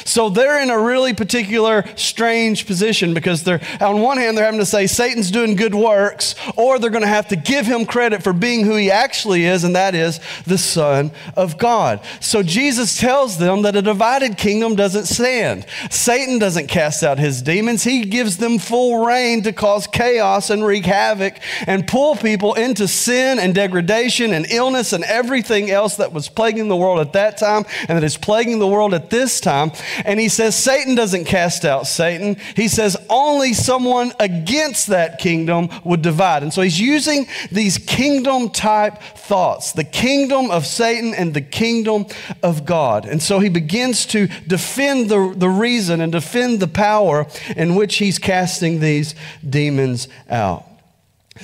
So 0.04 0.28
they're 0.28 0.62
in 0.62 0.70
a 0.70 0.78
really 0.78 1.14
particular 1.14 1.84
strange 1.96 2.66
position 2.66 3.14
because 3.14 3.42
they're, 3.42 3.60
on 3.80 4.00
one 4.00 4.18
hand, 4.18 4.36
they're 4.36 4.44
having 4.44 4.60
to 4.60 4.66
say 4.66 4.86
Satan's 4.86 5.30
doing 5.30 5.56
good 5.56 5.74
works, 5.74 6.34
or 6.56 6.78
they're 6.78 6.90
going 6.90 7.02
to 7.02 7.08
have 7.08 7.28
to 7.28 7.36
give 7.36 7.66
him 7.66 7.86
credit 7.86 8.22
for 8.22 8.32
being 8.32 8.64
who 8.64 8.76
he 8.76 8.90
actually 8.90 9.44
is, 9.44 9.64
and 9.64 9.76
that 9.76 9.94
is 9.94 10.20
the 10.46 10.58
Son 10.58 11.10
of 11.36 11.58
God. 11.58 12.00
So 12.20 12.42
Jesus 12.42 12.98
tells 12.98 13.38
them 13.38 13.62
that 13.62 13.76
a 13.76 13.82
divided 13.82 14.38
kingdom 14.38 14.76
doesn't 14.76 15.06
stand. 15.06 15.66
Satan 15.90 16.38
doesn't 16.38 16.68
cast 16.68 17.02
out 17.02 17.18
his 17.18 17.42
demons, 17.42 17.82
he 17.82 18.04
gives 18.04 18.36
them 18.36 18.58
full 18.58 19.04
reign 19.04 19.42
to 19.42 19.52
cause 19.52 19.86
chaos 19.86 20.50
and 20.50 20.64
wreak 20.64 20.84
havoc 20.84 21.38
and 21.66 21.86
pull 21.86 22.16
people 22.16 22.54
into 22.54 22.86
sin 22.88 23.38
and 23.38 23.54
degradation 23.54 24.32
and 24.32 24.46
illness 24.50 24.92
and 24.92 25.04
everything 25.04 25.70
else 25.70 25.96
that 25.96 26.12
was 26.12 26.28
plaguing 26.28 26.68
the 26.68 26.76
world 26.76 27.00
at 27.00 27.12
that 27.12 27.36
time 27.38 27.64
and 27.88 27.96
that 27.96 28.04
is 28.04 28.16
plaguing 28.16 28.58
the 28.58 28.66
world 28.66 28.94
at 28.94 29.10
this 29.10 29.40
time. 29.40 29.71
And 30.04 30.18
he 30.18 30.28
says, 30.28 30.56
Satan 30.56 30.94
doesn't 30.94 31.24
cast 31.24 31.64
out 31.64 31.86
Satan. 31.86 32.36
He 32.56 32.68
says, 32.68 32.96
only 33.08 33.52
someone 33.52 34.12
against 34.18 34.88
that 34.88 35.18
kingdom 35.18 35.68
would 35.84 36.02
divide. 36.02 36.42
And 36.42 36.52
so 36.52 36.62
he's 36.62 36.80
using 36.80 37.26
these 37.50 37.78
kingdom 37.78 38.50
type 38.50 39.00
thoughts 39.02 39.72
the 39.72 39.84
kingdom 39.84 40.50
of 40.50 40.66
Satan 40.66 41.14
and 41.14 41.34
the 41.34 41.40
kingdom 41.40 42.06
of 42.42 42.64
God. 42.64 43.06
And 43.06 43.22
so 43.22 43.38
he 43.38 43.48
begins 43.48 44.06
to 44.06 44.26
defend 44.46 45.08
the, 45.08 45.32
the 45.36 45.48
reason 45.48 46.00
and 46.00 46.12
defend 46.12 46.60
the 46.60 46.68
power 46.68 47.26
in 47.56 47.74
which 47.74 47.96
he's 47.96 48.18
casting 48.18 48.80
these 48.80 49.14
demons 49.48 50.08
out. 50.28 50.66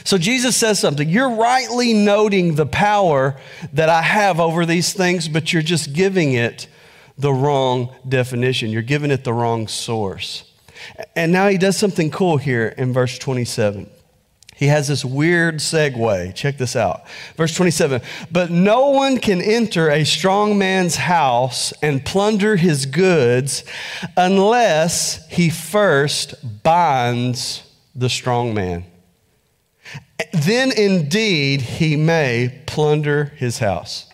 So 0.04 0.18
Jesus 0.18 0.56
says 0.56 0.78
something. 0.78 1.08
You're 1.08 1.30
rightly 1.30 1.94
noting 1.94 2.54
the 2.54 2.66
power 2.66 3.36
that 3.72 3.88
I 3.88 4.02
have 4.02 4.38
over 4.38 4.66
these 4.66 4.92
things, 4.92 5.28
but 5.28 5.52
you're 5.52 5.62
just 5.62 5.92
giving 5.92 6.34
it 6.34 6.66
the 7.18 7.32
wrong 7.32 7.94
definition. 8.08 8.70
You're 8.70 8.82
giving 8.82 9.10
it 9.10 9.24
the 9.24 9.32
wrong 9.32 9.68
source. 9.68 10.44
And 11.16 11.32
now 11.32 11.48
he 11.48 11.58
does 11.58 11.76
something 11.76 12.10
cool 12.10 12.36
here 12.36 12.68
in 12.78 12.92
verse 12.92 13.18
27. 13.18 13.90
He 14.58 14.66
has 14.66 14.88
this 14.88 15.04
weird 15.04 15.56
segue. 15.56 16.34
Check 16.34 16.58
this 16.58 16.74
out. 16.74 17.02
Verse 17.36 17.54
27 17.54 18.02
But 18.32 18.50
no 18.50 18.90
one 18.90 19.18
can 19.18 19.40
enter 19.40 19.88
a 19.88 20.02
strong 20.02 20.58
man's 20.58 20.96
house 20.96 21.72
and 21.80 22.04
plunder 22.04 22.56
his 22.56 22.84
goods 22.84 23.62
unless 24.16 25.28
he 25.28 25.48
first 25.48 26.34
binds 26.64 27.62
the 27.94 28.08
strong 28.08 28.52
man. 28.52 28.84
Then 30.32 30.72
indeed 30.72 31.62
he 31.62 31.94
may 31.94 32.62
plunder 32.66 33.26
his 33.36 33.60
house. 33.60 34.06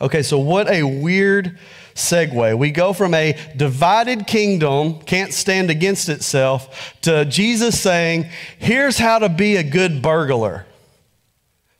Okay, 0.00 0.22
so 0.22 0.38
what 0.38 0.70
a 0.70 0.84
weird 0.84 1.58
segue. 2.00 2.58
We 2.58 2.70
go 2.70 2.92
from 2.92 3.14
a 3.14 3.36
divided 3.56 4.26
kingdom, 4.26 5.00
can't 5.00 5.32
stand 5.32 5.70
against 5.70 6.08
itself, 6.08 6.98
to 7.02 7.24
Jesus 7.24 7.80
saying, 7.80 8.28
here's 8.58 8.98
how 8.98 9.18
to 9.18 9.28
be 9.28 9.56
a 9.56 9.62
good 9.62 10.02
burglar. 10.02 10.66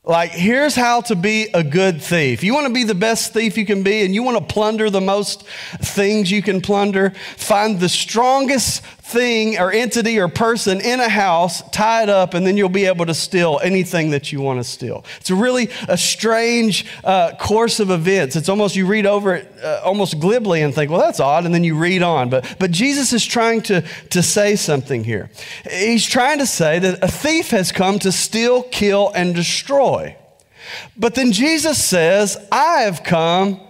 Like, 0.03 0.31
here's 0.31 0.75
how 0.75 1.03
to 1.03 1.15
be 1.15 1.49
a 1.53 1.63
good 1.63 2.01
thief. 2.01 2.43
You 2.43 2.55
want 2.55 2.67
to 2.67 2.73
be 2.73 2.85
the 2.85 2.95
best 2.95 3.35
thief 3.35 3.59
you 3.59 3.67
can 3.67 3.83
be, 3.83 4.03
and 4.03 4.15
you 4.15 4.23
want 4.23 4.39
to 4.39 4.55
plunder 4.55 4.89
the 4.89 5.01
most 5.01 5.47
things 5.47 6.31
you 6.31 6.41
can 6.41 6.63
plunder? 6.63 7.11
Find 7.37 7.79
the 7.79 7.89
strongest 7.89 8.83
thing 9.11 9.59
or 9.59 9.73
entity 9.73 10.19
or 10.19 10.29
person 10.29 10.81
in 10.81 11.01
a 11.01 11.09
house, 11.09 11.63
tie 11.71 12.05
it 12.05 12.09
up, 12.09 12.35
and 12.35 12.47
then 12.47 12.57
you'll 12.57 12.69
be 12.69 12.87
able 12.87 13.07
to 13.07 13.15
steal 13.15 13.61
anything 13.63 14.11
that 14.11 14.33
you 14.33 14.41
want 14.41 14.61
to 14.61 14.65
steal. 14.65 15.05
It's 15.19 15.31
really 15.31 15.71
a 15.89 15.97
strange 15.97 16.87
uh, 17.05 17.33
course 17.37 17.81
of 17.81 17.91
events. 17.91 18.37
It's 18.37 18.49
almost, 18.49 18.77
you 18.77 18.87
read 18.87 19.07
over 19.07 19.35
it 19.35 19.53
uh, 19.63 19.81
almost 19.85 20.21
glibly 20.21 20.63
and 20.63 20.75
think, 20.75 20.91
well, 20.91 21.01
that's 21.01 21.21
odd, 21.21 21.45
and 21.45 21.55
then 21.55 21.65
you 21.65 21.77
read 21.77 22.03
on. 22.03 22.31
But, 22.31 22.57
but 22.59 22.71
Jesus 22.71 23.13
is 23.13 23.25
trying 23.25 23.63
to, 23.63 23.83
to 24.11 24.23
say 24.23 24.57
something 24.57 25.05
here. 25.05 25.31
He's 25.71 26.07
trying 26.07 26.39
to 26.39 26.47
say 26.47 26.79
that 26.79 27.03
a 27.03 27.09
thief 27.09 27.51
has 27.51 27.73
come 27.73 27.99
to 28.01 28.13
steal, 28.13 28.63
kill, 28.63 29.11
and 29.15 29.35
destroy. 29.35 30.17
But 30.97 31.15
then 31.15 31.33
Jesus 31.33 31.83
says, 31.83 32.37
I 32.53 32.83
have 32.83 33.03
come 33.03 33.61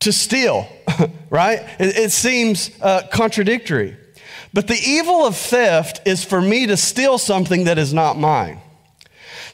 to 0.00 0.12
steal, 0.12 0.68
right? 1.30 1.60
It, 1.78 1.96
it 1.96 2.12
seems 2.12 2.70
uh, 2.80 3.06
contradictory. 3.12 3.96
But 4.56 4.68
the 4.68 4.80
evil 4.82 5.26
of 5.26 5.36
theft 5.36 6.00
is 6.06 6.24
for 6.24 6.40
me 6.40 6.66
to 6.68 6.78
steal 6.78 7.18
something 7.18 7.64
that 7.64 7.76
is 7.76 7.92
not 7.92 8.18
mine. 8.18 8.58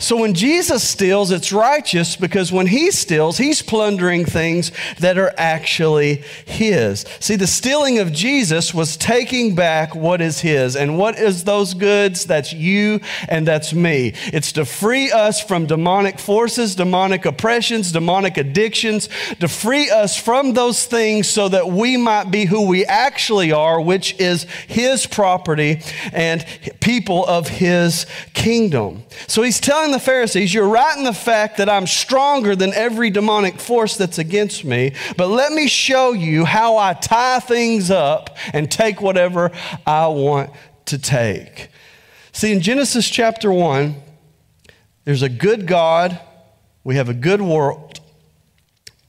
So 0.03 0.17
when 0.17 0.35
Jesus 0.35 0.83
steals, 0.83 1.31
it's 1.31 1.53
righteous 1.53 2.17
because 2.17 2.51
when 2.51 2.67
he 2.67 2.91
steals, 2.91 3.39
he's 3.39 3.63
plundering 3.63 4.25
things 4.25 4.73
that 4.99 5.17
are 5.17 5.33
actually 5.39 6.25
his. 6.45 7.07
See, 7.21 7.37
the 7.37 7.47
stealing 7.47 8.01
of 8.01 8.13
Jesus 8.13 8.75
was 8.75 8.97
taking 8.97 9.55
back 9.55 9.95
what 9.95 10.21
is 10.21 10.41
his. 10.41 10.75
And 10.75 10.99
what 10.99 11.21
is 11.21 11.45
those 11.45 11.75
goods? 11.75 12.25
That's 12.25 12.53
you 12.53 12.99
and 13.29 13.47
that's 13.47 13.73
me. 13.73 14.15
It's 14.33 14.51
to 14.53 14.65
free 14.65 15.13
us 15.13 15.41
from 15.41 15.67
demonic 15.67 16.19
forces, 16.19 16.75
demonic 16.75 17.25
oppressions, 17.25 17.93
demonic 17.93 18.37
addictions, 18.37 19.09
to 19.39 19.47
free 19.47 19.89
us 19.89 20.17
from 20.17 20.55
those 20.55 20.85
things 20.85 21.29
so 21.29 21.49
that 21.49 21.69
we 21.69 21.97
might 21.97 22.33
be 22.33 22.45
who 22.47 22.67
we 22.67 22.85
actually 22.87 23.53
are, 23.53 23.81
which 23.81 24.19
is 24.19 24.49
his 24.67 25.07
property 25.07 25.81
and 26.13 26.45
people 26.81 27.25
of 27.25 27.47
his 27.47 28.05
kingdom. 28.35 29.05
So 29.29 29.43
he's 29.43 29.61
telling 29.61 29.92
the 29.93 30.01
Pharisees, 30.01 30.53
You're 30.53 30.69
right 30.69 30.97
in 30.97 31.05
the 31.05 31.13
fact 31.13 31.59
that 31.59 31.69
I'm 31.69 31.87
stronger 31.87 32.57
than 32.57 32.75
every 32.75 33.11
demonic 33.11 33.61
force 33.61 33.97
that's 33.97 34.19
against 34.19 34.65
me, 34.65 34.95
but 35.17 35.29
let 35.29 35.53
me 35.53 35.69
show 35.69 36.13
you 36.13 36.45
how 36.45 36.77
I 36.77 36.95
tie 36.95 37.41
things 37.41 37.91
up 37.91 38.37
and 38.53 38.71
take 38.71 39.01
whatever 39.01 39.53
I 39.87 40.09
want 40.09 40.51
to 40.87 40.99
take. 40.99 41.69
See, 42.33 42.53
in 42.53 42.61
Genesis 42.61 43.09
chapter 43.09 43.53
1, 43.53 43.95
there's 45.05 45.23
a 45.23 45.29
good 45.29 45.67
God, 45.67 46.19
we 46.83 46.97
have 46.97 47.09
a 47.09 47.15
good 47.15 47.41
world 47.41 48.01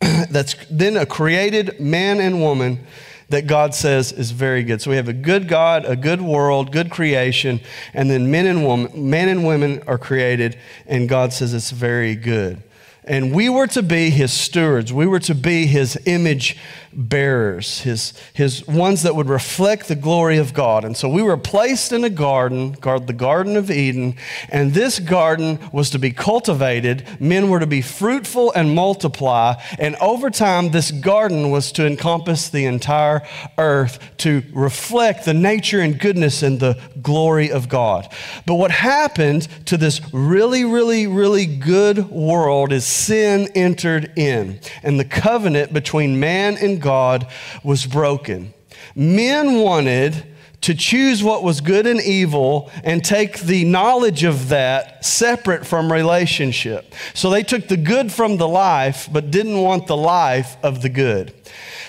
that's 0.29 0.55
then 0.69 0.97
a 0.97 1.05
created 1.05 1.79
man 1.79 2.19
and 2.19 2.41
woman 2.41 2.85
that 3.33 3.47
God 3.47 3.73
says 3.73 4.11
is 4.11 4.29
very 4.29 4.61
good. 4.63 4.79
So 4.79 4.91
we 4.91 4.95
have 4.95 5.09
a 5.09 5.13
good 5.13 5.47
God, 5.47 5.85
a 5.85 5.95
good 5.95 6.21
world, 6.21 6.71
good 6.71 6.91
creation, 6.91 7.61
and 7.93 8.09
then 8.09 8.29
men 8.29 8.45
and 8.45 8.67
women, 8.67 9.09
men 9.09 9.27
and 9.27 9.43
women 9.43 9.81
are 9.87 9.97
created, 9.97 10.55
and 10.85 11.09
God 11.09 11.33
says 11.33 11.51
it's 11.51 11.71
very 11.71 12.15
good. 12.15 12.61
And 13.05 13.33
we 13.33 13.49
were 13.49 13.67
to 13.67 13.83
be 13.83 14.09
his 14.09 14.31
stewards. 14.31 14.93
We 14.93 15.07
were 15.07 15.19
to 15.19 15.35
be 15.35 15.65
his 15.65 15.97
image 16.05 16.57
bearers, 16.95 17.81
his, 17.81 18.13
his 18.33 18.67
ones 18.67 19.03
that 19.03 19.15
would 19.15 19.29
reflect 19.29 19.87
the 19.87 19.95
glory 19.95 20.37
of 20.37 20.53
God. 20.53 20.85
And 20.85 20.95
so 20.95 21.09
we 21.09 21.21
were 21.21 21.37
placed 21.37 21.91
in 21.91 22.03
a 22.03 22.09
garden, 22.09 22.73
the 22.73 23.15
Garden 23.15 23.57
of 23.57 23.71
Eden, 23.71 24.15
and 24.49 24.73
this 24.73 24.99
garden 24.99 25.59
was 25.71 25.89
to 25.91 25.99
be 25.99 26.11
cultivated. 26.11 27.05
Men 27.19 27.49
were 27.49 27.59
to 27.59 27.67
be 27.67 27.81
fruitful 27.81 28.51
and 28.53 28.75
multiply. 28.75 29.55
And 29.79 29.95
over 29.97 30.29
time, 30.29 30.71
this 30.71 30.91
garden 30.91 31.51
was 31.51 31.71
to 31.73 31.85
encompass 31.85 32.49
the 32.49 32.65
entire 32.65 33.27
earth 33.57 33.99
to 34.17 34.43
reflect 34.53 35.25
the 35.25 35.33
nature 35.33 35.81
and 35.81 35.99
goodness 35.99 36.43
and 36.43 36.59
the 36.59 36.79
glory 37.01 37.51
of 37.51 37.69
God. 37.69 38.07
But 38.45 38.55
what 38.55 38.71
happened 38.71 39.47
to 39.65 39.77
this 39.77 40.01
really, 40.13 40.63
really, 40.63 41.07
really 41.07 41.45
good 41.45 42.09
world 42.09 42.71
is 42.71 42.85
sin 42.93 43.49
entered 43.55 44.13
in. 44.17 44.59
And 44.83 44.99
the 44.99 45.05
covenant 45.05 45.73
between 45.73 46.19
man 46.19 46.57
and 46.57 46.81
God 46.81 47.27
was 47.63 47.85
broken. 47.85 48.53
Men 48.95 49.59
wanted 49.59 50.25
to 50.63 50.73
choose 50.73 51.21
what 51.21 51.43
was 51.43 51.59
good 51.59 51.85
and 51.85 52.01
evil 52.01 52.71
and 52.85 53.03
take 53.03 53.39
the 53.41 53.65
knowledge 53.65 54.23
of 54.23 54.47
that 54.47 55.03
separate 55.03 55.65
from 55.65 55.91
relationship. 55.91 56.93
So 57.13 57.29
they 57.29 57.43
took 57.43 57.67
the 57.67 57.75
good 57.75 58.13
from 58.13 58.37
the 58.37 58.47
life, 58.47 59.09
but 59.11 59.29
didn't 59.29 59.61
want 59.61 59.87
the 59.87 59.97
life 59.97 60.55
of 60.63 60.81
the 60.81 60.87
good. 60.87 61.33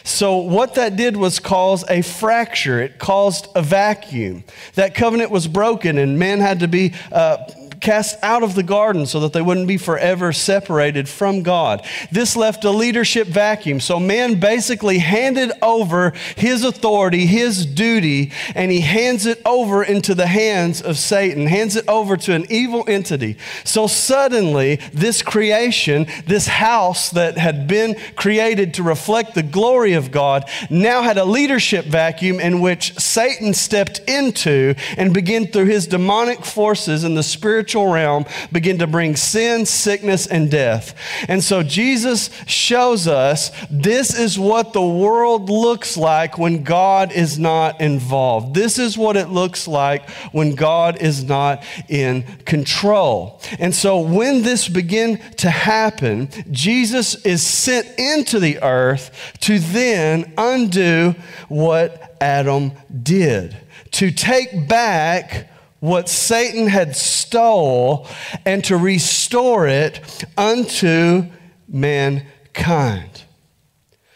So, 0.07 0.37
what 0.37 0.75
that 0.75 0.97
did 0.97 1.17
was 1.17 1.39
cause 1.39 1.83
a 1.89 2.03
fracture. 2.03 2.79
It 2.83 2.99
caused 2.99 3.49
a 3.55 3.63
vacuum. 3.63 4.45
That 4.75 4.95
covenant 4.95 5.31
was 5.31 5.49
broken, 5.49 5.97
and 5.97 6.19
men 6.19 6.41
had 6.41 6.61
to 6.61 6.69
be 6.69 6.93
uh, 7.11 7.39
cast 7.85 8.17
out 8.23 8.43
of 8.43 8.55
the 8.55 8.63
garden 8.63 9.05
so 9.05 9.21
that 9.21 9.35
they 9.35 9.43
wouldn't 9.43 9.69
be 9.69 9.77
forever 9.77 10.33
separated 10.33 11.07
from 11.07 11.43
God. 11.43 11.87
This 12.11 12.35
left 12.35 12.65
a 12.65 12.71
leadership 12.71 13.29
vacuum. 13.29 13.79
So 13.79 14.01
man 14.01 14.41
basically 14.41 14.99
handed 14.99 15.53
over 15.61 16.15
his 16.35 16.65
authority, 16.65 17.27
his 17.27 17.67
duty, 17.67 18.33
and 18.55 18.73
he 18.73 18.81
hands 18.81 19.27
it 19.27 19.43
over 19.45 19.85
into 19.85 20.15
the 20.15 20.27
hands 20.27 20.81
of 20.81 20.97
Satan, 20.97 21.47
hands 21.47 21.77
it 21.77 21.87
over 21.87 22.17
to 22.17 22.33
an 22.33 22.47
evil 22.49 22.85
entity. 22.89 23.37
So 23.65 23.87
suddenly, 23.87 24.77
this 24.95 25.21
creation, 25.21 26.07
this 26.27 26.47
house 26.47 27.11
that 27.11 27.37
had 27.37 27.69
been 27.69 27.97
created 28.17 28.73
to 28.75 28.83
reflect 28.83 29.35
the 29.35 29.43
glory 29.43 29.93
of 29.93 30.11
God, 30.11 30.49
now 30.71 31.03
had 31.03 31.19
a 31.19 31.25
leadership 31.27 31.85
vacuum 31.85 32.41
in 32.41 32.61
which 32.61 32.99
Satan 32.99 33.53
stepped 33.53 33.99
into 34.09 34.75
and 34.97 35.13
began 35.13 35.49
through 35.49 35.67
his 35.67 35.87
demonic 35.87 36.47
forces 36.47 37.05
and 37.05 37.15
the 37.15 37.23
spiritual 37.23 37.74
spiritual 37.75 37.93
realm 37.93 38.25
begin 38.53 38.79
to 38.79 38.87
bring 38.87 39.17
sin, 39.17 39.67
sickness, 39.67 40.29
and 40.29 40.49
death. 40.49 40.95
And 41.27 41.43
so 41.43 41.65
Jesus 41.65 42.31
shows 42.47 43.09
us 43.09 43.51
this 43.69 44.17
is 44.17 44.39
what 44.39 44.73
the 44.73 44.87
world 44.87 45.51
looks 45.51 45.97
like 45.97 46.39
when 46.39 46.63
God 46.63 47.11
is 47.11 47.37
not 47.37 47.81
involved. 47.81 48.55
This 48.55 48.79
is 48.79 48.97
what 48.97 49.17
it 49.17 49.29
looks 49.29 49.67
like 49.67 50.09
when 50.31 50.55
God 50.55 51.03
is 51.03 51.25
not 51.25 51.65
in 51.89 52.23
control. 52.45 53.41
And 53.59 53.75
so 53.75 53.99
when 53.99 54.43
this 54.43 54.69
begin 54.69 55.19
to 55.39 55.51
happen, 55.51 56.29
Jesus 56.53 57.17
is 57.25 57.43
sent 57.43 57.89
into 57.99 58.39
the 58.39 58.63
earth 58.63 59.11
to 59.41 59.59
then 59.59 60.33
undo 60.39 61.17
what 61.49 62.17
Adam 62.21 62.71
did, 63.03 63.57
to 63.93 64.13
take 64.13 64.69
back 64.69 65.49
what 65.85 66.09
Satan 66.09 66.67
had 66.67 66.97
stole 66.97 68.09
and 68.47 68.65
to 68.65 68.75
restore 68.75 69.69
it 69.69 70.25
unto 70.35 71.27
mankind. 71.69 73.25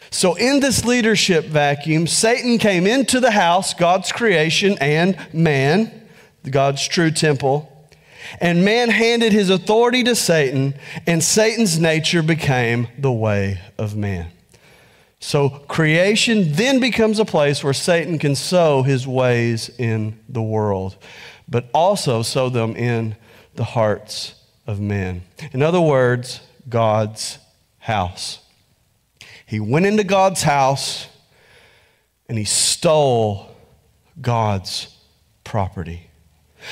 So, 0.09 0.33
in 0.33 0.61
this 0.61 0.83
leadership 0.83 1.45
vacuum, 1.45 2.07
Satan 2.07 2.57
came 2.57 2.87
into 2.87 3.19
the 3.19 3.29
house, 3.29 3.75
God's 3.75 4.11
creation, 4.11 4.79
and 4.81 5.15
man, 5.31 6.09
God's 6.49 6.87
true 6.87 7.11
temple. 7.11 7.71
And 8.41 8.65
man 8.65 8.89
handed 8.89 9.31
his 9.31 9.51
authority 9.51 10.03
to 10.05 10.15
Satan, 10.15 10.73
and 11.05 11.23
Satan's 11.23 11.79
nature 11.79 12.23
became 12.23 12.87
the 12.97 13.11
way 13.11 13.61
of 13.77 13.95
man. 13.95 14.31
So, 15.19 15.49
creation 15.49 16.53
then 16.53 16.79
becomes 16.79 17.19
a 17.19 17.25
place 17.25 17.63
where 17.63 17.73
Satan 17.73 18.17
can 18.17 18.33
sow 18.33 18.81
his 18.81 19.05
ways 19.05 19.69
in 19.77 20.19
the 20.27 20.41
world 20.41 20.97
but 21.49 21.69
also 21.73 22.21
sow 22.21 22.49
them 22.49 22.75
in 22.75 23.15
the 23.55 23.63
hearts 23.63 24.35
of 24.67 24.79
men. 24.79 25.23
In 25.51 25.63
other 25.63 25.81
words, 25.81 26.41
God's 26.67 27.39
house. 27.79 28.39
He 29.45 29.59
went 29.59 29.87
into 29.87 30.03
God's 30.03 30.43
house 30.43 31.07
and 32.27 32.37
he 32.37 32.43
stole 32.43 33.49
God's 34.21 34.95
property. 35.43 36.09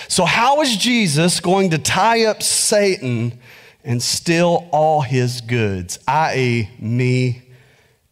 So, 0.08 0.26
how 0.26 0.62
is 0.62 0.78
Jesus 0.78 1.40
going 1.40 1.72
to 1.72 1.78
tie 1.78 2.26
up 2.26 2.44
Satan 2.44 3.40
and 3.84 4.04
steal 4.04 4.68
all 4.72 5.02
his 5.02 5.42
goods, 5.42 5.98
i.e., 6.08 6.70
me 6.78 7.42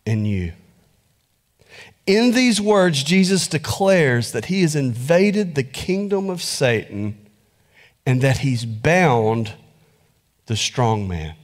and 0.05 0.25
you? 0.25 0.53
In 2.05 2.31
these 2.31 2.61
words, 2.61 3.03
Jesus 3.03 3.47
declares 3.47 4.31
that 4.31 4.45
he 4.45 4.61
has 4.61 4.75
invaded 4.75 5.55
the 5.55 5.63
kingdom 5.63 6.29
of 6.29 6.41
Satan 6.41 7.17
and 8.05 8.21
that 8.21 8.39
he's 8.39 8.65
bound 8.65 9.53
the 10.45 10.55
strong 10.55 11.07
man. 11.07 11.35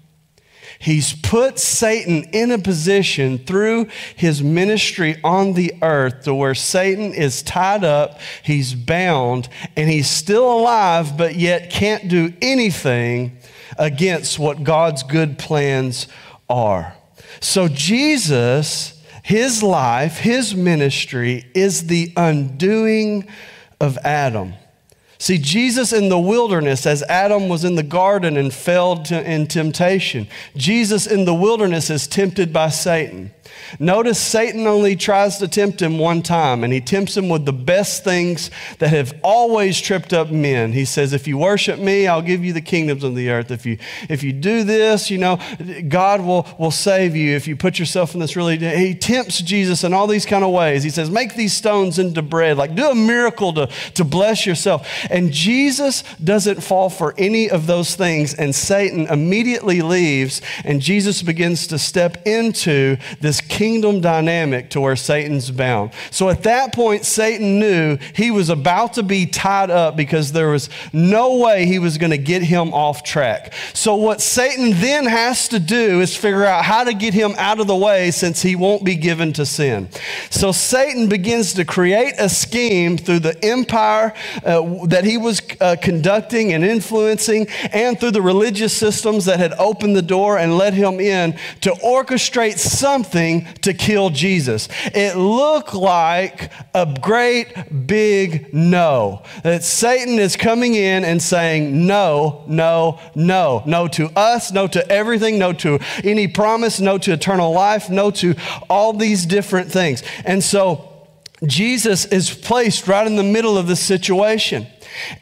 He's 0.78 1.14
put 1.14 1.60
Satan 1.60 2.24
in 2.32 2.52
a 2.52 2.58
position 2.58 3.40
through 3.40 3.88
his 4.16 4.42
ministry 4.42 5.20
on 5.24 5.54
the 5.54 5.74
earth 5.82 6.24
to 6.24 6.34
where 6.34 6.56
Satan 6.56 7.14
is 7.14 7.44
tied 7.44 7.84
up, 7.84 8.20
he's 8.42 8.74
bound, 8.74 9.48
and 9.76 9.90
he's 9.90 10.10
still 10.10 10.52
alive, 10.52 11.18
but 11.18 11.36
yet 11.36 11.70
can't 11.70 12.08
do 12.08 12.34
anything 12.42 13.38
against 13.78 14.40
what 14.40 14.64
God's 14.64 15.04
good 15.04 15.38
plans 15.38 16.08
are. 16.50 16.96
So 17.40 17.68
Jesus 17.68 18.91
his 19.24 19.62
life, 19.62 20.18
his 20.18 20.56
ministry 20.56 21.46
is 21.54 21.88
the 21.88 22.12
undoing 22.18 23.28
of 23.80 23.98
Adam. 24.00 24.54
See, 25.18 25.38
Jesus 25.38 25.94
in 25.94 26.10
the 26.10 26.20
wilderness, 26.20 26.88
as 26.88 27.04
Adam 27.04 27.48
was 27.48 27.64
in 27.64 27.76
the 27.76 27.84
garden 27.84 28.38
and 28.38 28.52
fell 28.52 29.04
to, 29.04 29.32
in 29.32 29.46
temptation, 29.46 30.28
Jesus 30.56 31.06
in 31.06 31.26
the 31.26 31.34
wilderness 31.36 31.92
is 31.92 32.08
tempted 32.08 32.52
by 32.52 32.70
Satan. 32.70 33.32
Notice 33.80 34.20
Satan 34.20 34.68
only 34.68 34.96
tries 34.96 35.38
to 35.38 35.48
tempt 35.48 35.82
him 35.82 35.98
one 35.98 36.22
time, 36.22 36.64
and 36.64 36.74
he 36.74 36.82
tempts 36.82 37.16
him 37.16 37.30
with 37.30 37.46
the 37.46 37.54
best 37.54 38.04
things 38.04 38.52
that 38.80 38.90
have 38.90 39.14
always 39.24 39.80
tripped 39.80 40.14
up 40.14 40.30
men. 40.30 40.74
He 40.74 40.86
says, 40.86 41.14
If 41.14 41.28
you 41.28 41.38
worship 41.38 41.80
me, 41.80 42.08
I'll 42.08 42.22
give 42.22 42.44
you 42.44 42.54
the 42.54 42.62
kingdoms 42.62 43.04
of 43.04 43.16
the 43.16 43.30
earth. 43.30 43.52
If 43.52 43.66
you, 43.66 43.78
if 44.10 44.24
you 44.24 44.34
do 44.34 44.64
this, 44.64 45.10
you 45.10 45.18
know, 45.18 45.40
God 45.88 46.22
will, 46.22 46.48
will 46.60 46.72
save 46.72 47.16
you. 47.16 47.36
If 47.36 47.48
you 47.48 47.56
put 47.56 47.80
yourself 47.80 48.14
in 48.14 48.20
this 48.20 48.36
really, 48.36 48.58
he 48.58 48.94
tempts 48.94 49.42
Jesus 49.42 49.84
in 49.84 49.94
all 49.94 50.08
these 50.08 50.26
kind 50.26 50.44
of 50.44 50.52
ways. 50.52 50.84
He 50.84 50.90
says, 50.90 51.10
Make 51.10 51.36
these 51.36 51.54
stones 51.54 51.98
into 51.98 52.22
bread, 52.22 52.58
like 52.58 52.76
do 52.76 52.90
a 52.90 52.96
miracle 52.96 53.54
to, 53.54 53.68
to 53.96 54.04
bless 54.04 54.46
yourself. 54.46 54.88
And 55.10 55.32
Jesus 55.32 56.04
doesn't 56.24 56.62
fall 56.62 56.90
for 56.90 57.14
any 57.18 57.50
of 57.50 57.68
those 57.68 57.96
things, 57.96 58.34
and 58.34 58.54
Satan 58.54 59.08
immediately 59.08 59.82
leaves, 59.82 60.42
and 60.64 60.82
Jesus 60.82 61.22
begins 61.22 61.68
to 61.68 61.80
step 61.80 62.26
into 62.26 62.98
this 63.20 63.41
kingdom 63.42 64.02
dynamic 64.02 64.70
to 64.72 64.82
where 64.82 64.96
Satan's 64.96 65.52
bound. 65.52 65.92
So 66.10 66.30
at 66.30 66.44
that 66.44 66.74
point, 66.74 67.06
Satan 67.06 67.60
knew 67.60 67.98
he 68.14 68.32
was 68.32 68.50
about 68.50 68.94
to 68.94 69.04
be 69.04 69.26
tied 69.26 69.70
up 69.70 69.96
because 69.96 70.32
there 70.32 70.50
was 70.50 70.70
no 70.94 71.38
way 71.38 71.66
he 71.66 71.80
was 71.80 71.98
going 71.98 72.12
to 72.12 72.18
get 72.18 72.42
him 72.42 72.74
off 72.74 73.04
track. 73.04 73.54
So 73.74 73.96
what 73.96 74.22
Satan 74.22 74.72
then 74.80 75.06
has 75.06 75.48
to 75.50 75.60
do 75.60 76.02
is 76.02 76.16
figure 76.16 76.46
out 76.46 76.66
how 76.66 76.84
to 76.84 76.94
get 76.94 77.14
him 77.14 77.34
out 77.38 77.60
of 77.60 77.68
the 77.68 77.76
way 77.76 78.12
since 78.12 78.42
he 78.42 78.56
won't 78.56 78.84
be 78.84 78.96
given 78.96 79.34
to 79.34 79.46
sin. 79.46 79.90
So 80.30 80.52
Satan 80.52 81.08
begins 81.08 81.54
to 81.54 81.66
create 81.66 82.14
a 82.18 82.30
scheme 82.30 82.98
through 82.98 83.20
the 83.20 83.44
empire 83.44 84.14
uh, 84.46 84.86
that 84.88 85.04
he 85.04 85.18
was 85.18 85.42
uh, 85.60 85.76
conducting 85.82 86.54
and 86.54 86.64
influencing 86.64 87.48
and 87.72 88.00
through 88.00 88.12
the 88.12 88.22
religious 88.22 88.76
systems 88.76 89.26
that 89.26 89.40
had 89.40 89.54
opened 89.54 89.96
the 89.96 90.02
door 90.02 90.38
and 90.38 90.58
let 90.58 90.74
him 90.74 91.00
in 91.00 91.38
to 91.62 91.72
orchestrate 91.84 92.58
something 92.58 93.21
to 93.62 93.74
kill 93.74 94.10
Jesus. 94.10 94.68
It 94.94 95.16
looked 95.16 95.74
like 95.74 96.52
a 96.74 96.98
great 97.02 97.88
big 97.88 98.54
no. 98.54 99.24
That 99.44 99.64
Satan 99.64 100.20
is 100.20 100.36
coming 100.36 100.76
in 100.76 101.04
and 101.04 101.22
saying, 101.22 101.86
no, 101.86 102.44
no, 102.48 103.00
no. 103.16 103.64
No 103.66 103.88
to 103.90 104.10
us, 104.18 104.52
no 104.52 104.68
to 104.68 104.92
everything, 104.92 105.38
no 105.38 105.54
to 105.54 105.80
any 106.04 106.28
promise, 106.28 106.80
no 106.80 106.98
to 106.98 107.14
eternal 107.14 107.52
life, 107.52 107.90
no 107.90 108.12
to 108.12 108.36
all 108.70 108.94
these 108.94 109.26
different 109.26 109.72
things. 109.72 110.04
And 110.26 110.44
so, 110.44 110.88
Jesus 111.46 112.06
is 112.06 112.32
placed 112.32 112.88
right 112.88 113.08
in 113.08 113.16
the 113.16 113.24
middle 113.24 113.58
of 113.58 113.68
the 113.68 113.76
situation. 113.76 114.68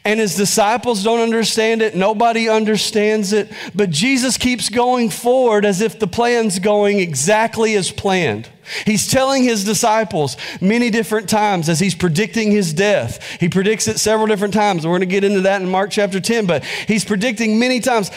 And 0.04 0.20
his 0.20 0.36
disciples 0.36 1.02
don't 1.02 1.20
understand 1.20 1.82
it. 1.82 1.94
Nobody 1.94 2.48
understands 2.48 3.32
it. 3.32 3.52
But 3.74 3.90
Jesus 3.90 4.36
keeps 4.36 4.68
going 4.68 5.10
forward 5.10 5.64
as 5.64 5.80
if 5.80 5.98
the 5.98 6.06
plan's 6.06 6.58
going 6.58 6.98
exactly 6.98 7.74
as 7.76 7.90
planned. 7.90 8.48
He's 8.86 9.08
telling 9.08 9.42
his 9.42 9.64
disciples 9.64 10.36
many 10.60 10.90
different 10.90 11.28
times 11.28 11.68
as 11.68 11.80
he's 11.80 11.94
predicting 11.94 12.50
his 12.50 12.72
death. 12.72 13.22
He 13.40 13.48
predicts 13.48 13.88
it 13.88 13.98
several 13.98 14.26
different 14.26 14.54
times. 14.54 14.86
We're 14.86 14.92
going 14.92 15.00
to 15.00 15.06
get 15.06 15.24
into 15.24 15.40
that 15.42 15.60
in 15.60 15.68
Mark 15.68 15.90
chapter 15.90 16.20
10, 16.20 16.46
but 16.46 16.64
he's 16.64 17.04
predicting 17.04 17.58
many 17.58 17.80
times 17.80 18.10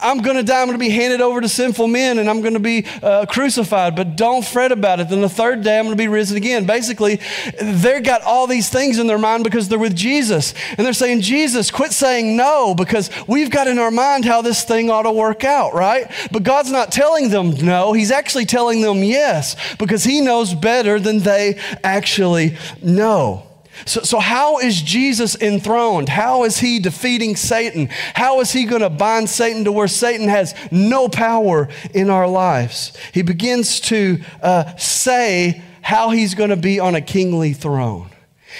I'm 0.00 0.18
going 0.18 0.36
to 0.36 0.42
die. 0.42 0.60
I'm 0.60 0.66
going 0.66 0.78
to 0.78 0.84
be 0.84 0.90
handed 0.90 1.20
over 1.20 1.40
to 1.40 1.48
sinful 1.48 1.88
men 1.88 2.18
and 2.18 2.28
I'm 2.28 2.40
going 2.40 2.54
to 2.54 2.60
be 2.60 2.86
uh, 3.02 3.26
crucified, 3.26 3.96
but 3.96 4.16
don't 4.16 4.44
fret 4.44 4.72
about 4.72 5.00
it. 5.00 5.08
Then 5.08 5.20
the 5.20 5.28
third 5.28 5.62
day, 5.62 5.78
I'm 5.78 5.84
going 5.84 5.96
to 5.96 6.02
be 6.02 6.08
risen 6.08 6.36
again. 6.36 6.66
Basically, 6.66 7.20
they've 7.60 8.02
got 8.02 8.22
all 8.22 8.46
these 8.46 8.68
things 8.68 8.98
in 8.98 9.06
their 9.06 9.18
mind 9.18 9.44
because 9.44 9.68
they're 9.68 9.78
with 9.78 9.96
Jesus. 9.96 10.54
And 10.76 10.86
they're 10.86 10.92
saying, 10.92 11.20
Jesus, 11.20 11.70
quit 11.70 11.92
saying 11.92 12.36
no 12.36 12.74
because 12.74 13.10
we've 13.26 13.50
got 13.50 13.66
in 13.66 13.78
our 13.78 13.90
mind 13.90 14.24
how 14.24 14.42
this 14.42 14.64
thing 14.64 14.90
ought 14.90 15.02
to 15.02 15.12
work 15.12 15.44
out, 15.44 15.74
right? 15.74 16.10
But 16.32 16.42
God's 16.42 16.70
not 16.70 16.92
telling 16.92 17.30
them 17.30 17.50
no. 17.50 17.92
He's 17.92 18.10
actually 18.10 18.46
telling 18.46 18.80
them 18.80 19.02
yes 19.02 19.56
because 19.76 20.04
He 20.04 20.20
knows 20.20 20.54
better 20.54 20.98
than 20.98 21.20
they 21.20 21.58
actually 21.82 22.56
know. 22.82 23.49
So, 23.86 24.02
so, 24.02 24.18
how 24.18 24.58
is 24.58 24.82
Jesus 24.82 25.34
enthroned? 25.40 26.08
How 26.08 26.44
is 26.44 26.58
he 26.58 26.78
defeating 26.78 27.36
Satan? 27.36 27.88
How 28.14 28.40
is 28.40 28.52
he 28.52 28.64
going 28.64 28.82
to 28.82 28.90
bind 28.90 29.28
Satan 29.28 29.64
to 29.64 29.72
where 29.72 29.88
Satan 29.88 30.28
has 30.28 30.54
no 30.70 31.08
power 31.08 31.68
in 31.94 32.10
our 32.10 32.26
lives? 32.26 32.92
He 33.12 33.22
begins 33.22 33.80
to 33.80 34.20
uh, 34.42 34.76
say 34.76 35.62
how 35.82 36.10
he's 36.10 36.34
going 36.34 36.50
to 36.50 36.56
be 36.56 36.78
on 36.78 36.94
a 36.94 37.00
kingly 37.00 37.52
throne. 37.52 38.10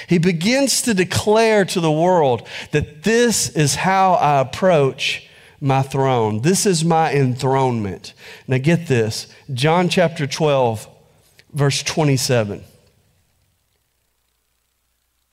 He 0.08 0.18
begins 0.18 0.82
to 0.82 0.94
declare 0.94 1.64
to 1.66 1.80
the 1.80 1.92
world 1.92 2.46
that 2.70 3.02
this 3.02 3.50
is 3.50 3.74
how 3.74 4.14
I 4.14 4.40
approach 4.40 5.28
my 5.60 5.82
throne. 5.82 6.40
This 6.40 6.64
is 6.64 6.84
my 6.84 7.12
enthronement. 7.12 8.14
Now, 8.48 8.58
get 8.58 8.86
this 8.86 9.26
John 9.52 9.88
chapter 9.88 10.26
12, 10.26 10.88
verse 11.52 11.82
27. 11.82 12.64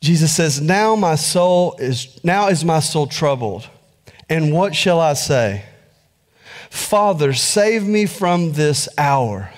Jesus 0.08 0.34
says, 0.34 0.62
Now 0.62 0.96
my 0.96 1.16
soul 1.16 1.76
is, 1.80 2.24
now 2.24 2.48
is 2.48 2.64
my 2.64 2.80
soul 2.80 3.08
troubled. 3.08 3.70
And 4.30 4.54
what 4.54 4.74
shall 4.74 5.02
I 5.02 5.16
say? 5.16 5.66
Father, 6.70 7.34
save 7.34 7.86
me 7.86 8.06
from 8.06 8.54
this 8.54 8.88
hour. 8.98 9.50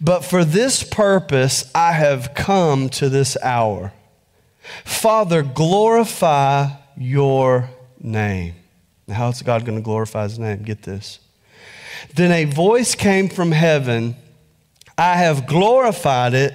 But 0.00 0.24
for 0.24 0.46
this 0.46 0.82
purpose 0.82 1.70
I 1.74 1.92
have 1.92 2.32
come 2.34 2.88
to 2.88 3.10
this 3.10 3.36
hour. 3.42 3.92
Father, 4.86 5.42
glorify 5.42 6.68
your 6.96 7.68
name. 8.00 8.54
Now, 9.06 9.14
how 9.16 9.28
is 9.28 9.42
God 9.42 9.66
going 9.66 9.76
to 9.76 9.84
glorify 9.84 10.22
his 10.22 10.38
name? 10.38 10.62
Get 10.62 10.84
this. 10.84 11.18
Then 12.14 12.32
a 12.32 12.46
voice 12.46 12.94
came 12.94 13.28
from 13.28 13.52
heaven 13.52 14.16
I 14.96 15.16
have 15.16 15.46
glorified 15.46 16.32
it 16.32 16.54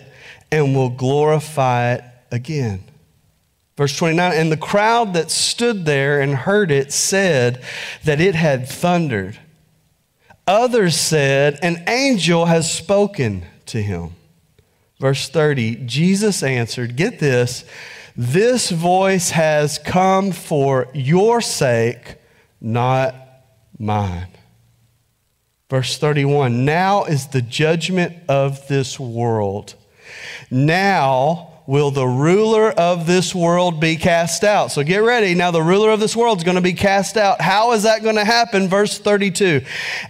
and 0.52 0.76
will 0.76 0.90
glorify 0.90 1.94
it 1.94 2.04
again. 2.32 2.84
Verse 3.78 3.96
29 3.98 4.34
And 4.34 4.52
the 4.52 4.58
crowd 4.58 5.14
that 5.14 5.32
stood 5.32 5.86
there 5.86 6.22
and 6.22 6.36
heard 6.36 6.72
it 6.72 6.92
said 6.92 7.62
that 8.04 8.22
it 8.22 8.36
had 8.36 8.68
thundered. 8.68 9.40
Others 10.48 10.96
said, 10.96 11.60
An 11.62 11.84
angel 11.88 12.46
has 12.46 12.72
spoken 12.72 13.46
to 13.68 13.82
him. 13.82 14.12
Verse 15.00 15.28
30 15.28 15.86
Jesus 15.86 16.44
answered, 16.44 16.96
Get 16.96 17.20
this, 17.20 17.66
this 18.16 18.70
voice 18.70 19.32
has 19.32 19.78
come 19.78 20.32
for 20.32 20.88
your 20.94 21.42
sake, 21.42 22.16
not 22.62 23.14
mine. 23.78 24.30
Verse 25.70 25.98
31 25.98 26.64
Now 26.64 27.04
is 27.04 27.28
the 27.28 27.42
judgment 27.42 28.16
of 28.30 28.68
this 28.68 29.00
world. 29.00 29.76
Now, 30.50 31.55
will 31.68 31.92
the 31.92 32.08
ruler 32.08 32.72
of 32.72 33.08
this 33.08 33.34
world 33.34 33.80
be 33.80 33.96
cast 33.96 34.44
out. 34.44 34.72
So 34.72 34.84
get 34.84 35.00
ready. 35.00 35.34
Now, 35.34 35.52
the 35.52 35.62
ruler 35.64 35.90
of 35.90 36.00
this 36.00 36.16
world 36.16 36.38
is 36.38 36.44
going 36.44 36.56
to 36.56 36.62
be 36.62 36.74
cast 36.74 37.18
out. 37.18 37.42
How 37.42 37.72
is 37.74 37.84
that 37.84 38.04
going 38.04 38.16
to 38.16 38.26
happen? 38.26 38.68
Verse 38.68 39.00
32. 39.00 39.62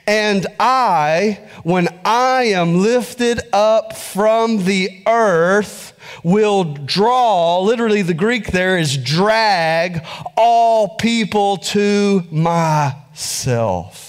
And 0.05 0.45
I, 0.59 1.39
when 1.63 1.87
I 2.03 2.43
am 2.45 2.79
lifted 2.79 3.39
up 3.53 3.95
from 3.95 4.65
the 4.65 5.03
earth, 5.07 5.93
will 6.23 6.63
draw, 6.63 7.61
literally, 7.61 8.01
the 8.01 8.13
Greek 8.13 8.51
there 8.51 8.77
is 8.77 8.97
drag 8.97 10.05
all 10.35 10.95
people 10.95 11.57
to 11.57 12.23
myself. 12.31 14.04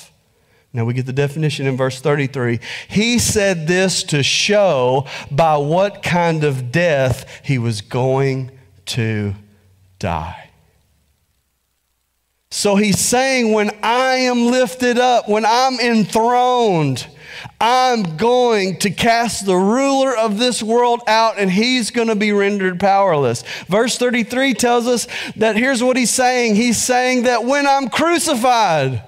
Now 0.76 0.84
we 0.84 0.92
get 0.92 1.06
the 1.06 1.12
definition 1.14 1.66
in 1.66 1.74
verse 1.74 2.02
33. 2.02 2.60
He 2.86 3.18
said 3.18 3.66
this 3.66 4.02
to 4.04 4.22
show 4.22 5.06
by 5.30 5.56
what 5.56 6.02
kind 6.02 6.44
of 6.44 6.70
death 6.70 7.40
he 7.42 7.56
was 7.56 7.80
going 7.80 8.50
to 8.86 9.34
die. 9.98 10.50
So 12.50 12.76
he's 12.76 12.98
saying, 12.98 13.54
when 13.54 13.70
I 13.82 14.16
am 14.16 14.48
lifted 14.48 14.98
up, 14.98 15.30
when 15.30 15.46
I'm 15.46 15.80
enthroned, 15.80 17.06
I'm 17.58 18.18
going 18.18 18.78
to 18.80 18.90
cast 18.90 19.46
the 19.46 19.56
ruler 19.56 20.14
of 20.14 20.38
this 20.38 20.62
world 20.62 21.00
out 21.06 21.38
and 21.38 21.50
he's 21.50 21.90
going 21.90 22.08
to 22.08 22.14
be 22.14 22.32
rendered 22.32 22.78
powerless. 22.78 23.42
Verse 23.66 23.96
33 23.96 24.52
tells 24.52 24.86
us 24.86 25.08
that 25.36 25.56
here's 25.56 25.82
what 25.82 25.96
he's 25.96 26.12
saying 26.12 26.56
He's 26.56 26.82
saying 26.82 27.22
that 27.22 27.44
when 27.44 27.66
I'm 27.66 27.88
crucified, 27.88 29.02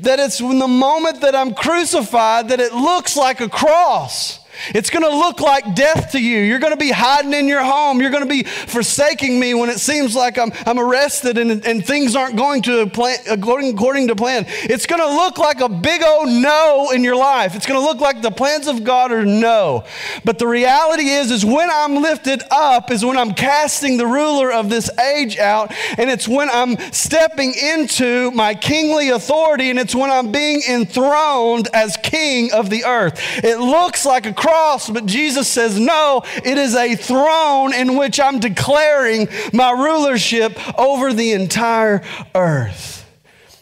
that 0.00 0.18
it's 0.18 0.40
in 0.40 0.58
the 0.58 0.68
moment 0.68 1.20
that 1.20 1.34
I'm 1.34 1.54
crucified 1.54 2.48
that 2.48 2.60
it 2.60 2.72
looks 2.72 3.16
like 3.16 3.40
a 3.40 3.48
cross. 3.48 4.45
It's 4.74 4.90
going 4.90 5.04
to 5.04 5.16
look 5.16 5.40
like 5.40 5.74
death 5.74 6.12
to 6.12 6.20
you. 6.20 6.38
You're 6.38 6.58
going 6.58 6.72
to 6.72 6.78
be 6.78 6.90
hiding 6.90 7.32
in 7.32 7.48
your 7.48 7.62
home. 7.62 8.00
You're 8.00 8.10
going 8.10 8.24
to 8.24 8.28
be 8.28 8.42
forsaking 8.44 9.38
me 9.38 9.54
when 9.54 9.70
it 9.70 9.78
seems 9.78 10.14
like 10.14 10.38
I'm, 10.38 10.52
I'm 10.64 10.78
arrested 10.78 11.38
and, 11.38 11.64
and 11.64 11.84
things 11.84 12.16
aren't 12.16 12.36
going 12.36 12.62
to 12.62 12.86
plan, 12.88 13.18
according, 13.30 13.74
according 13.74 14.08
to 14.08 14.16
plan. 14.16 14.44
It's 14.48 14.86
going 14.86 15.00
to 15.00 15.08
look 15.08 15.38
like 15.38 15.60
a 15.60 15.68
big 15.68 16.02
old 16.02 16.28
no 16.28 16.90
in 16.92 17.04
your 17.04 17.16
life. 17.16 17.54
It's 17.54 17.66
going 17.66 17.80
to 17.80 17.84
look 17.84 18.00
like 18.00 18.22
the 18.22 18.30
plans 18.30 18.66
of 18.66 18.84
God 18.84 19.12
are 19.12 19.24
no. 19.24 19.84
But 20.24 20.38
the 20.38 20.46
reality 20.46 21.08
is, 21.08 21.30
is 21.30 21.44
when 21.44 21.68
I'm 21.70 21.96
lifted 21.96 22.42
up 22.50 22.90
is 22.90 23.04
when 23.04 23.16
I'm 23.16 23.34
casting 23.34 23.96
the 23.96 24.06
ruler 24.06 24.52
of 24.52 24.68
this 24.70 24.90
age 24.98 25.38
out. 25.38 25.72
And 25.98 26.10
it's 26.10 26.28
when 26.28 26.48
I'm 26.50 26.76
stepping 26.92 27.54
into 27.54 28.30
my 28.32 28.54
kingly 28.54 29.10
authority 29.10 29.70
and 29.70 29.78
it's 29.78 29.94
when 29.94 30.10
I'm 30.10 30.32
being 30.32 30.62
enthroned 30.68 31.68
as 31.72 31.96
king 32.02 32.52
of 32.52 32.70
the 32.70 32.84
earth. 32.84 33.20
It 33.44 33.58
looks 33.58 34.04
like 34.06 34.26
a 34.26 34.32
cross, 34.46 34.88
but 34.88 35.06
Jesus 35.06 35.48
says, 35.48 35.78
no, 35.78 36.22
it 36.36 36.56
is 36.56 36.76
a 36.76 36.94
throne 36.94 37.74
in 37.74 37.96
which 37.96 38.20
I'm 38.20 38.38
declaring 38.38 39.28
my 39.52 39.72
rulership 39.72 40.56
over 40.78 41.12
the 41.12 41.32
entire 41.32 42.04
earth. 42.32 43.04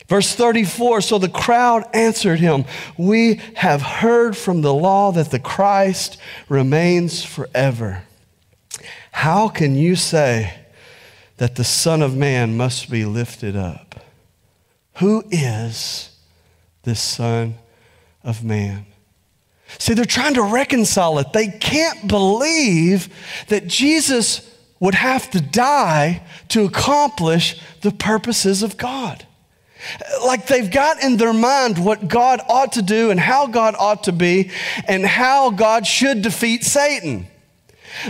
Verse 0.09 0.35
34 0.35 1.01
So 1.01 1.19
the 1.19 1.31
crowd 1.31 1.85
answered 1.95 2.39
him, 2.39 2.67
We 2.99 3.41
have 3.55 3.81
heard 3.81 4.37
from 4.37 4.61
the 4.61 4.75
law 4.75 5.11
that 5.13 5.31
the 5.31 5.39
Christ 5.39 6.19
remains 6.51 7.25
forever. 7.25 8.03
How 9.13 9.49
can 9.49 9.77
you 9.77 9.97
say 9.97 10.53
that 11.39 11.57
the 11.57 11.65
Son 11.65 12.03
of 12.03 12.15
Man 12.15 12.59
must 12.59 12.91
be 12.91 13.07
lifted 13.07 13.57
up? 13.57 14.05
Who 14.97 15.25
is 15.31 16.11
this 16.83 17.01
Son 17.01 17.55
of 18.23 18.45
Man? 18.45 18.85
See, 19.79 19.95
they're 19.95 20.05
trying 20.05 20.35
to 20.35 20.43
reconcile 20.43 21.19
it. 21.19 21.33
They 21.33 21.49
can't 21.49 22.07
believe 22.09 23.09
that 23.49 23.67
Jesus 23.67 24.51
would 24.81 24.95
have 24.95 25.31
to 25.31 25.41
die 25.41 26.23
to 26.49 26.65
accomplish 26.65 27.61
the 27.81 27.91
purposes 27.91 28.63
of 28.63 28.77
God. 28.77 29.27
Like 30.25 30.47
they've 30.47 30.71
got 30.71 31.03
in 31.03 31.17
their 31.17 31.33
mind 31.33 31.83
what 31.83 32.09
God 32.09 32.41
ought 32.49 32.73
to 32.73 32.83
do 32.83 33.11
and 33.11 33.21
how 33.21 33.47
God 33.47 33.75
ought 33.79 34.05
to 34.05 34.13
be 34.13 34.51
and 34.89 35.05
how 35.05 35.51
God 35.51 35.87
should 35.87 36.23
defeat 36.23 36.65
Satan. 36.65 37.27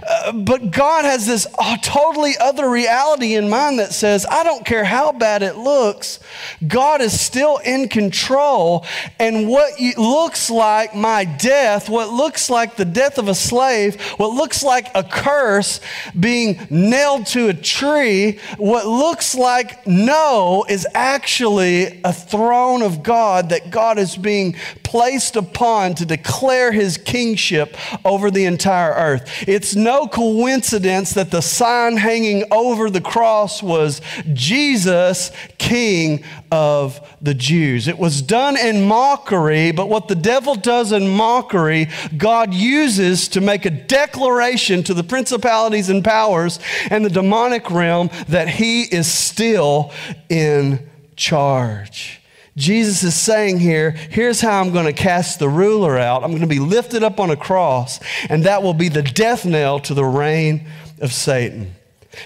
Uh, 0.09 0.33
but 0.33 0.70
God 0.70 1.05
has 1.05 1.27
this 1.27 1.47
uh, 1.59 1.77
totally 1.83 2.35
other 2.38 2.68
reality 2.68 3.35
in 3.35 3.49
mind 3.49 3.79
that 3.79 3.92
says, 3.92 4.27
I 4.29 4.44
don't 4.44 4.64
care 4.64 4.85
how 4.85 5.12
bad 5.12 5.42
it 5.42 5.57
looks, 5.57 6.20
God 6.66 7.01
is 7.01 7.18
still 7.18 7.59
in 7.59 7.88
control. 7.88 8.85
And 9.18 9.49
what 9.49 9.81
looks 9.97 10.51
like 10.51 10.94
my 10.94 11.25
death, 11.25 11.88
what 11.88 12.11
looks 12.11 12.51
like 12.51 12.77
the 12.77 12.85
death 12.85 13.18
of 13.18 13.29
a 13.29 13.35
slave, 13.35 14.01
what 14.16 14.33
looks 14.33 14.62
like 14.62 14.90
a 14.94 15.03
curse 15.03 15.81
being 16.18 16.66
nailed 16.70 17.27
to 17.27 17.49
a 17.49 17.55
tree, 17.55 18.38
what 18.57 18.87
looks 18.87 19.35
like 19.35 19.87
no 19.87 20.64
is 20.68 20.87
actually 20.94 22.01
a 22.05 22.12
throne 22.12 22.83
of 22.83 23.03
God 23.03 23.51
that 23.51 23.70
God 23.70 23.99
is 23.99 24.16
being 24.16 24.55
placed 24.83 25.37
upon 25.37 25.94
to 25.97 26.07
declare 26.07 26.70
his 26.73 26.97
kingship 26.97 27.77
over 28.05 28.31
the 28.31 28.44
entire 28.44 28.92
earth. 28.92 29.49
It's 29.49 29.74
no 29.77 30.07
coincidence 30.07 31.15
that 31.15 31.31
the 31.31 31.41
sign 31.41 31.97
hanging 31.97 32.45
over 32.51 32.91
the 32.91 33.01
cross 33.01 33.63
was 33.63 34.01
Jesus, 34.33 35.31
King 35.59 36.25
of 36.51 37.01
the 37.21 37.35
Jews. 37.35 37.89
It 37.89 37.99
was 37.99 38.23
done 38.23 38.57
in 38.57 38.87
mockery, 38.87 39.73
but 39.73 39.89
what 39.89 40.09
the 40.09 40.15
devil 40.15 40.55
does 40.55 40.93
in 40.93 41.09
mockery, 41.09 41.89
God 42.17 42.53
uses 42.53 43.29
to 43.29 43.41
make 43.41 43.65
a 43.65 43.71
declaration 43.71 44.83
to 44.85 44.95
the 44.95 45.05
principalities 45.05 45.89
and 45.89 46.05
powers 46.05 46.59
and 46.91 47.05
the 47.05 47.11
demonic 47.11 47.71
realm 47.71 48.11
that 48.29 48.49
he 48.49 48.83
is 48.83 49.11
still 49.11 49.93
in 50.29 50.89
charge. 51.17 52.21
Jesus 52.57 53.03
is 53.03 53.14
saying 53.14 53.59
here, 53.59 53.90
here's 53.90 54.40
how 54.40 54.61
I'm 54.61 54.73
going 54.73 54.87
to 54.87 54.93
cast 54.93 55.38
the 55.40 55.49
ruler 55.49 55.99
out. 55.99 56.23
I'm 56.23 56.31
going 56.31 56.43
to 56.43 56.47
be 56.47 56.61
lifted 56.61 57.03
up 57.03 57.19
on 57.19 57.31
a 57.31 57.37
cross, 57.37 57.99
and 58.29 58.45
that 58.45 58.62
will 58.62 58.75
be 58.75 58.88
the 58.88 59.03
death 59.03 59.45
knell 59.45 59.81
to 59.81 59.95
the 59.95 60.05
reign 60.05 60.69
of 61.01 61.12
Satan. 61.12 61.75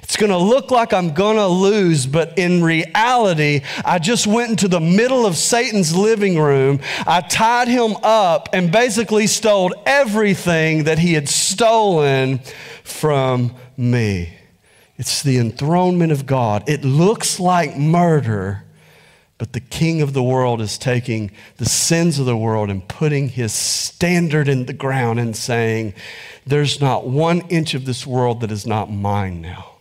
It's 0.03 0.17
going 0.17 0.31
to 0.31 0.39
look 0.39 0.71
like 0.71 0.93
I'm 0.93 1.15
going 1.15 1.37
to 1.37 1.47
lose, 1.47 2.07
but 2.07 2.37
in 2.39 2.63
reality, 2.63 3.63
I 3.85 3.99
just 3.99 4.27
went 4.27 4.51
into 4.51 4.69
the 4.69 4.81
middle 4.81 5.25
of 5.25 5.37
Satan's 5.37 5.97
living 5.97 6.39
room. 6.39 6.81
I 7.07 7.23
tied 7.23 7.69
him 7.69 7.97
up 8.03 8.51
and 8.53 8.71
basically 8.71 9.27
stole 9.27 9.75
everything 9.87 10.85
that 10.85 10.99
he 10.99 11.15
had 11.15 11.29
stolen 11.29 12.41
from 12.85 13.55
me. 13.77 14.35
It's 14.99 15.23
the 15.23 15.39
enthronement 15.39 16.13
of 16.13 16.27
God. 16.27 16.69
It 16.69 16.85
looks 16.85 17.39
like 17.41 17.77
murder 17.77 18.65
but 19.39 19.53
the 19.53 19.61
king 19.61 20.03
of 20.03 20.13
the 20.13 20.23
world 20.23 20.61
is 20.61 20.77
taking 20.77 21.31
the 21.57 21.65
sins 21.65 22.19
of 22.19 22.27
the 22.27 22.37
world 22.37 22.69
and 22.69 22.87
putting 22.89 23.29
his 23.29 23.53
standard 23.53 24.49
in 24.49 24.67
the 24.67 24.73
ground 24.73 25.21
and 25.21 25.37
saying, 25.37 25.95
There's 26.45 26.81
not 26.81 27.07
one 27.07 27.43
inch 27.43 27.75
of 27.75 27.85
this 27.85 28.05
world 28.05 28.41
that 28.41 28.51
is 28.51 28.67
not 28.67 28.91
mine 28.91 29.41
now. 29.41 29.77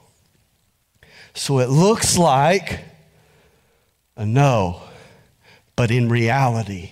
So 1.33 1.59
it 1.59 1.69
looks 1.69 2.17
like 2.17 2.81
a 4.15 4.25
no, 4.25 4.81
but 5.75 5.89
in 5.89 6.07
reality, 6.07 6.91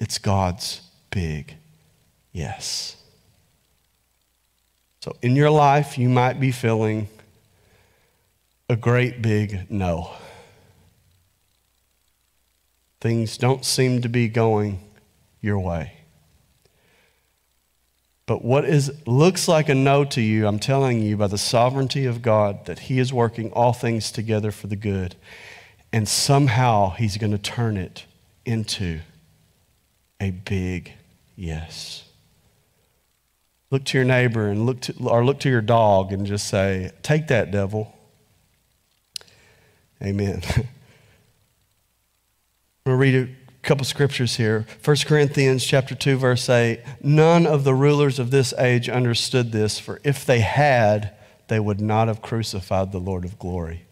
it's 0.00 0.18
God's 0.18 0.80
big 1.10 1.54
yes. 2.32 2.96
So 5.00 5.16
in 5.22 5.36
your 5.36 5.50
life, 5.50 5.98
you 5.98 6.08
might 6.08 6.40
be 6.40 6.50
feeling 6.50 7.08
a 8.68 8.74
great 8.74 9.22
big 9.22 9.70
no. 9.70 10.10
Things 13.06 13.38
don't 13.38 13.64
seem 13.64 14.02
to 14.02 14.08
be 14.08 14.26
going 14.26 14.80
your 15.40 15.60
way. 15.60 15.92
But 18.26 18.44
what 18.44 18.64
is 18.64 18.90
looks 19.06 19.46
like 19.46 19.68
a 19.68 19.76
no 19.76 20.04
to 20.06 20.20
you, 20.20 20.48
I'm 20.48 20.58
telling 20.58 21.00
you 21.00 21.16
by 21.16 21.28
the 21.28 21.38
sovereignty 21.38 22.04
of 22.04 22.20
God 22.20 22.66
that 22.66 22.80
he 22.80 22.98
is 22.98 23.12
working 23.12 23.52
all 23.52 23.72
things 23.72 24.10
together 24.10 24.50
for 24.50 24.66
the 24.66 24.74
good. 24.74 25.14
And 25.92 26.08
somehow 26.08 26.94
he's 26.94 27.16
going 27.16 27.30
to 27.30 27.38
turn 27.38 27.76
it 27.76 28.06
into 28.44 29.02
a 30.20 30.32
big 30.32 30.94
yes. 31.36 32.08
Look 33.70 33.84
to 33.84 33.98
your 33.98 34.04
neighbor 34.04 34.48
and 34.48 34.66
look 34.66 34.80
to, 34.80 34.94
or 35.04 35.24
look 35.24 35.38
to 35.40 35.48
your 35.48 35.62
dog 35.62 36.12
and 36.12 36.26
just 36.26 36.48
say, 36.48 36.90
"Take 37.04 37.28
that, 37.28 37.52
devil." 37.52 37.96
Amen. 40.02 40.42
Going 42.96 43.12
to 43.12 43.18
read 43.18 43.28
a 43.28 43.66
couple 43.66 43.84
scriptures 43.84 44.36
here. 44.36 44.64
1 44.82 44.96
Corinthians 45.04 45.66
chapter 45.66 45.94
2 45.94 46.16
verse 46.16 46.48
8. 46.48 46.80
None 47.02 47.46
of 47.46 47.62
the 47.62 47.74
rulers 47.74 48.18
of 48.18 48.30
this 48.30 48.54
age 48.54 48.88
understood 48.88 49.52
this, 49.52 49.78
for 49.78 50.00
if 50.02 50.24
they 50.24 50.40
had, 50.40 51.14
they 51.48 51.60
would 51.60 51.78
not 51.78 52.08
have 52.08 52.22
crucified 52.22 52.92
the 52.92 52.98
Lord 52.98 53.26
of 53.26 53.38
glory. 53.38 53.84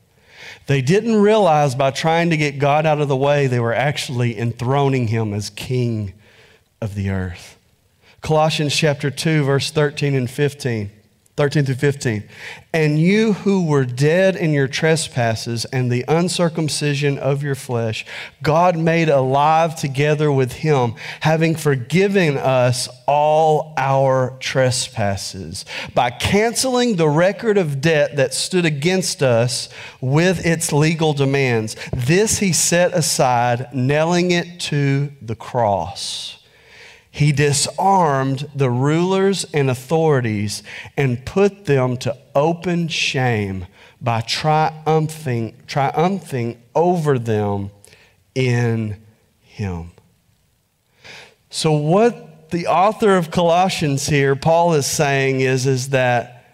They 0.68 0.80
didn't 0.80 1.20
realize 1.20 1.74
by 1.74 1.90
trying 1.90 2.30
to 2.30 2.38
get 2.38 2.58
God 2.58 2.86
out 2.86 3.02
of 3.02 3.08
the 3.08 3.16
way, 3.16 3.46
they 3.46 3.60
were 3.60 3.74
actually 3.74 4.38
enthroning 4.38 5.08
him 5.08 5.34
as 5.34 5.50
king 5.50 6.14
of 6.80 6.94
the 6.94 7.10
earth. 7.10 7.58
Colossians 8.22 8.74
chapter 8.74 9.10
2 9.10 9.44
verse 9.44 9.70
13 9.70 10.14
and 10.14 10.30
15. 10.30 10.90
13 11.36 11.64
through 11.64 11.74
15. 11.74 12.28
And 12.72 13.00
you 13.00 13.32
who 13.32 13.64
were 13.64 13.84
dead 13.84 14.36
in 14.36 14.52
your 14.52 14.68
trespasses 14.68 15.64
and 15.66 15.90
the 15.90 16.04
uncircumcision 16.06 17.18
of 17.18 17.42
your 17.42 17.56
flesh, 17.56 18.06
God 18.40 18.78
made 18.78 19.08
alive 19.08 19.74
together 19.74 20.30
with 20.30 20.52
him, 20.52 20.94
having 21.20 21.56
forgiven 21.56 22.36
us 22.36 22.88
all 23.08 23.74
our 23.76 24.36
trespasses 24.38 25.64
by 25.92 26.10
canceling 26.10 26.96
the 26.96 27.08
record 27.08 27.58
of 27.58 27.80
debt 27.80 28.14
that 28.14 28.32
stood 28.32 28.64
against 28.64 29.20
us 29.20 29.68
with 30.00 30.46
its 30.46 30.72
legal 30.72 31.14
demands. 31.14 31.74
This 31.92 32.38
he 32.38 32.52
set 32.52 32.92
aside, 32.92 33.74
nailing 33.74 34.30
it 34.30 34.60
to 34.60 35.10
the 35.20 35.34
cross. 35.34 36.43
He 37.14 37.30
disarmed 37.30 38.50
the 38.56 38.68
rulers 38.68 39.46
and 39.54 39.70
authorities 39.70 40.64
and 40.96 41.24
put 41.24 41.64
them 41.64 41.96
to 41.98 42.18
open 42.34 42.88
shame 42.88 43.68
by 44.00 44.22
triumphing, 44.22 45.54
triumphing 45.68 46.60
over 46.74 47.20
them 47.20 47.70
in 48.34 49.00
Him. 49.42 49.92
So, 51.50 51.70
what 51.70 52.50
the 52.50 52.66
author 52.66 53.16
of 53.16 53.30
Colossians 53.30 54.08
here, 54.08 54.34
Paul, 54.34 54.74
is 54.74 54.84
saying 54.84 55.40
is, 55.40 55.68
is 55.68 55.90
that 55.90 56.46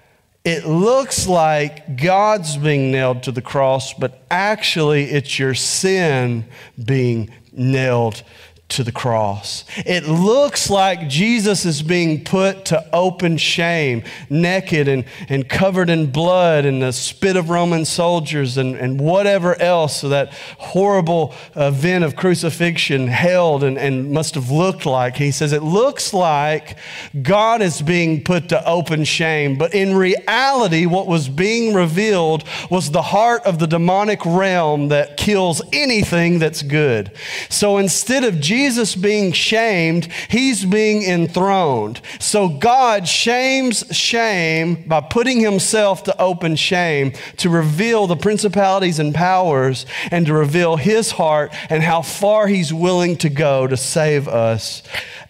it 0.45 0.67
looks 0.67 1.27
like 1.27 1.97
God's 1.97 2.59
being 2.59 2.93
nailed 2.93 3.23
to 3.23 3.33
the 3.33 3.41
cross, 3.41 3.95
but 3.95 4.23
actually 4.31 5.05
it's 5.05 5.39
your 5.39 5.55
sin 5.55 6.45
being 6.85 7.31
nailed 7.51 8.23
to 8.71 8.85
the 8.85 8.93
cross. 8.93 9.65
It 9.79 10.07
looks 10.07 10.71
like 10.71 11.09
Jesus 11.09 11.65
is 11.65 11.83
being 11.83 12.25
put 12.25 12.65
to 12.67 12.87
open 12.93 13.37
shame, 13.37 14.03
naked 14.29 14.89
and, 14.89 15.05
and 15.29 15.49
covered 15.49 15.91
in 15.91 16.11
blood 16.11 16.65
and 16.65 16.83
the 16.83 16.93
spit 16.93 17.37
of 17.37 17.51
Roman 17.51 17.85
soldiers 17.85 18.57
and, 18.57 18.77
and 18.77 19.01
whatever 19.01 19.61
else 19.61 20.01
so 20.01 20.09
that 20.11 20.33
horrible 20.59 21.35
event 21.57 22.05
of 22.05 22.17
crucifixion 22.17 23.09
held 23.09 23.65
and, 23.65 23.77
and 23.77 24.13
must 24.13 24.35
have 24.37 24.51
looked 24.51 24.87
like. 24.87 25.17
He 25.17 25.33
says 25.33 25.53
it 25.53 25.63
looks 25.63 26.15
like 26.15 26.79
God 27.21 27.63
is 27.63 27.83
being 27.83 28.23
put 28.23 28.49
to 28.51 28.65
open 28.67 29.05
shame, 29.05 29.59
but 29.59 29.75
in 29.75 29.97
reality, 29.97 30.87
what 30.87 31.07
was 31.07 31.29
being 31.29 31.75
revealed 31.75 32.45
was 32.71 32.91
the 32.91 33.03
heart 33.03 33.43
of 33.43 33.59
the 33.59 33.67
demonic 33.67 34.25
realm 34.25 34.89
that 34.89 35.17
kills 35.17 35.61
anything 35.73 36.39
that's 36.39 36.63
good. 36.63 37.11
So 37.49 37.79
instead 37.79 38.25
of 38.25 38.41
Jesus 38.41 38.60
Jesus 38.61 38.95
being 38.95 39.33
shamed, 39.33 40.07
he's 40.29 40.67
being 40.67 41.03
enthroned. 41.03 41.99
So 42.19 42.47
God 42.47 43.09
shames 43.09 43.85
shame 43.91 44.85
by 44.87 45.01
putting 45.01 45.41
himself 45.41 46.03
to 46.05 46.21
open 46.21 46.57
shame 46.57 47.13
to 47.39 47.49
reveal 47.49 48.07
the 48.07 48.17
principalities 48.17 48.99
and 48.99 49.15
powers 49.15 49.87
and 50.11 50.27
to 50.27 50.35
reveal 50.35 50.77
his 50.77 51.13
heart 51.13 51.55
and 51.71 51.83
how 51.83 52.03
far 52.03 52.49
he's 52.49 52.71
willing 52.71 53.17
to 53.17 53.31
go 53.31 53.67
to 53.67 53.79
save 53.79 54.29
us 54.29 54.83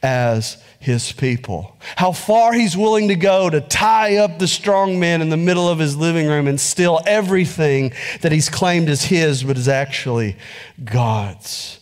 as 0.03 0.61
his 0.81 1.13
people. 1.13 1.77
How 1.95 2.11
far 2.11 2.53
he's 2.53 2.77
willing 2.77 3.09
to 3.09 3.15
go 3.15 3.49
to 3.49 3.61
tie 3.61 4.17
up 4.17 4.41
the 4.41 4.49
strong 4.49 4.99
man 4.99 5.23
in 5.23 5.29
the 5.29 5.37
middle 5.37 5.69
of 5.69 5.79
his 5.79 5.97
living 5.97 6.27
room 6.27 6.49
and 6.49 6.61
steal 6.61 7.01
everything 7.07 7.93
that 8.23 8.33
he's 8.33 8.49
claimed 8.49 8.89
as 8.89 9.05
his, 9.05 9.45
but 9.45 9.57
is 9.57 9.69
actually 9.69 10.37
God's. 10.83 11.80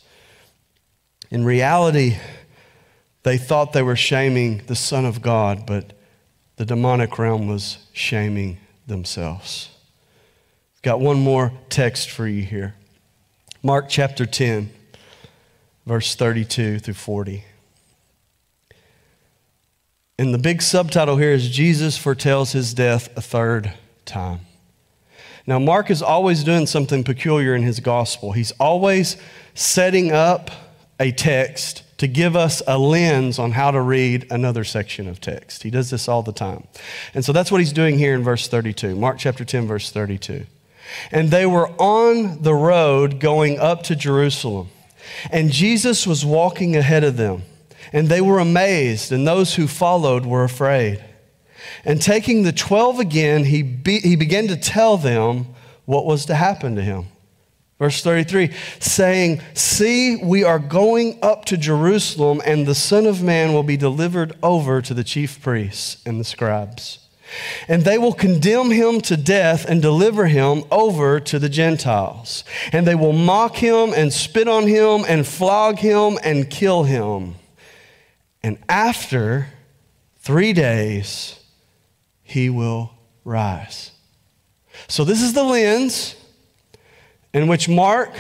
In 1.30 1.44
reality, 1.44 2.16
they 3.22 3.36
thought 3.36 3.72
they 3.72 3.82
were 3.82 3.96
shaming 3.96 4.62
the 4.66 4.76
Son 4.76 5.04
of 5.04 5.20
God, 5.20 5.66
but 5.66 5.92
the 6.56 6.64
demonic 6.64 7.18
realm 7.18 7.46
was 7.46 7.78
shaming 7.92 8.58
themselves. 8.86 9.70
Got 10.82 11.00
one 11.00 11.20
more 11.20 11.52
text 11.68 12.10
for 12.10 12.26
you 12.26 12.42
here 12.42 12.74
Mark 13.62 13.88
chapter 13.88 14.24
10, 14.24 14.70
verse 15.84 16.14
32 16.14 16.78
through 16.78 16.94
40. 16.94 17.44
And 20.18 20.32
the 20.32 20.38
big 20.38 20.62
subtitle 20.62 21.16
here 21.16 21.32
is 21.32 21.48
Jesus 21.48 21.98
foretells 21.98 22.52
his 22.52 22.72
death 22.72 23.08
a 23.16 23.20
third 23.20 23.72
time. 24.04 24.40
Now, 25.46 25.58
Mark 25.58 25.90
is 25.90 26.02
always 26.02 26.44
doing 26.44 26.66
something 26.66 27.04
peculiar 27.04 27.54
in 27.54 27.62
his 27.62 27.80
gospel. 27.80 28.32
He's 28.32 28.52
always 28.52 29.16
setting 29.54 30.12
up 30.12 30.50
a 30.98 31.12
text 31.12 31.82
to 31.98 32.06
give 32.06 32.37
us 32.37 32.62
a 32.66 32.78
lens 32.78 33.38
on 33.38 33.52
how 33.52 33.70
to 33.70 33.80
read 33.80 34.26
another 34.30 34.64
section 34.64 35.08
of 35.08 35.20
text. 35.20 35.62
He 35.62 35.70
does 35.70 35.90
this 35.90 36.08
all 36.08 36.22
the 36.22 36.32
time. 36.32 36.66
And 37.12 37.24
so 37.24 37.32
that's 37.32 37.50
what 37.50 37.61
he's 37.61 37.72
doing 37.72 37.98
here 37.98 38.14
in 38.14 38.22
verse 38.22 38.48
32, 38.48 38.94
Mark 38.94 39.18
chapter 39.18 39.44
10, 39.44 39.66
verse 39.66 39.90
32. 39.90 40.46
And 41.11 41.30
they 41.30 41.44
were 41.44 41.68
on 41.80 42.42
the 42.42 42.54
road 42.54 43.20
going 43.20 43.58
up 43.58 43.82
to 43.84 43.96
Jerusalem, 43.96 44.68
and 45.30 45.50
Jesus 45.50 46.06
was 46.06 46.24
walking 46.24 46.76
ahead 46.76 47.04
of 47.04 47.16
them. 47.16 47.42
And 47.92 48.08
they 48.08 48.20
were 48.20 48.38
amazed, 48.38 49.12
and 49.12 49.26
those 49.26 49.54
who 49.54 49.66
followed 49.66 50.26
were 50.26 50.44
afraid. 50.44 51.02
And 51.84 52.02
taking 52.02 52.42
the 52.42 52.52
twelve 52.52 52.98
again, 52.98 53.44
he, 53.44 53.62
be, 53.62 54.00
he 54.00 54.14
began 54.14 54.46
to 54.48 54.56
tell 54.56 54.98
them 54.98 55.46
what 55.87 56.04
was 56.04 56.26
to 56.26 56.34
happen 56.34 56.76
to 56.76 56.82
him. 56.82 57.06
Verse 57.78 58.02
33 58.02 58.50
saying, 58.80 59.40
See, 59.54 60.16
we 60.16 60.42
are 60.42 60.58
going 60.58 61.18
up 61.22 61.44
to 61.46 61.56
Jerusalem, 61.56 62.42
and 62.44 62.66
the 62.66 62.74
Son 62.74 63.06
of 63.06 63.22
Man 63.22 63.52
will 63.52 63.62
be 63.62 63.76
delivered 63.76 64.36
over 64.42 64.82
to 64.82 64.94
the 64.94 65.04
chief 65.04 65.40
priests 65.40 66.02
and 66.04 66.18
the 66.18 66.24
scribes. 66.24 66.98
And 67.68 67.84
they 67.84 67.98
will 67.98 68.14
condemn 68.14 68.70
him 68.70 69.00
to 69.02 69.16
death 69.16 69.66
and 69.66 69.82
deliver 69.82 70.26
him 70.26 70.64
over 70.70 71.20
to 71.20 71.38
the 71.38 71.50
Gentiles. 71.50 72.42
And 72.72 72.86
they 72.86 72.94
will 72.94 73.12
mock 73.12 73.56
him 73.56 73.92
and 73.94 74.12
spit 74.12 74.48
on 74.48 74.66
him 74.66 75.04
and 75.06 75.26
flog 75.26 75.78
him 75.78 76.18
and 76.24 76.48
kill 76.48 76.84
him. 76.84 77.34
And 78.42 78.58
after 78.68 79.48
three 80.16 80.52
days, 80.52 81.38
he 82.22 82.48
will 82.48 82.92
rise. 83.24 83.92
So, 84.86 85.04
this 85.04 85.20
is 85.20 85.34
the 85.34 85.44
lens 85.44 86.14
in 87.42 87.48
which 87.48 87.68
Mark 87.68 88.12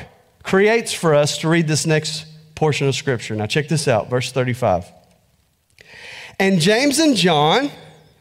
creates 0.42 0.92
for 0.92 1.14
us 1.14 1.38
to 1.38 1.48
read 1.48 1.66
this 1.66 1.86
next 1.86 2.26
portion 2.54 2.88
of 2.88 2.94
Scripture. 2.94 3.34
Now, 3.34 3.46
check 3.46 3.68
this 3.68 3.88
out, 3.88 4.08
verse 4.08 4.32
35. 4.32 4.90
And 6.38 6.60
James 6.60 6.98
and 6.98 7.16
John, 7.16 7.70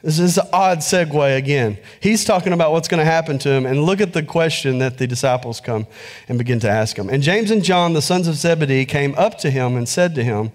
this 0.01 0.19
is 0.19 0.37
an 0.37 0.47
odd 0.51 0.79
segue 0.79 1.37
again. 1.37 1.77
He's 1.99 2.23
talking 2.23 2.53
about 2.53 2.71
what's 2.71 2.87
going 2.87 2.99
to 2.99 3.05
happen 3.05 3.37
to 3.39 3.49
him, 3.49 3.65
and 3.65 3.83
look 3.83 4.01
at 4.01 4.13
the 4.13 4.23
question 4.23 4.79
that 4.79 4.97
the 4.97 5.07
disciples 5.07 5.59
come 5.59 5.87
and 6.27 6.37
begin 6.37 6.59
to 6.61 6.69
ask 6.69 6.97
him. 6.97 7.09
And 7.09 7.21
James 7.23 7.51
and 7.51 7.63
John, 7.63 7.93
the 7.93 8.01
sons 8.01 8.27
of 8.27 8.35
Zebedee, 8.35 8.85
came 8.85 9.15
up 9.15 9.37
to 9.39 9.49
him 9.49 9.75
and 9.75 9.87
said 9.87 10.15
to 10.15 10.23
him, 10.23 10.51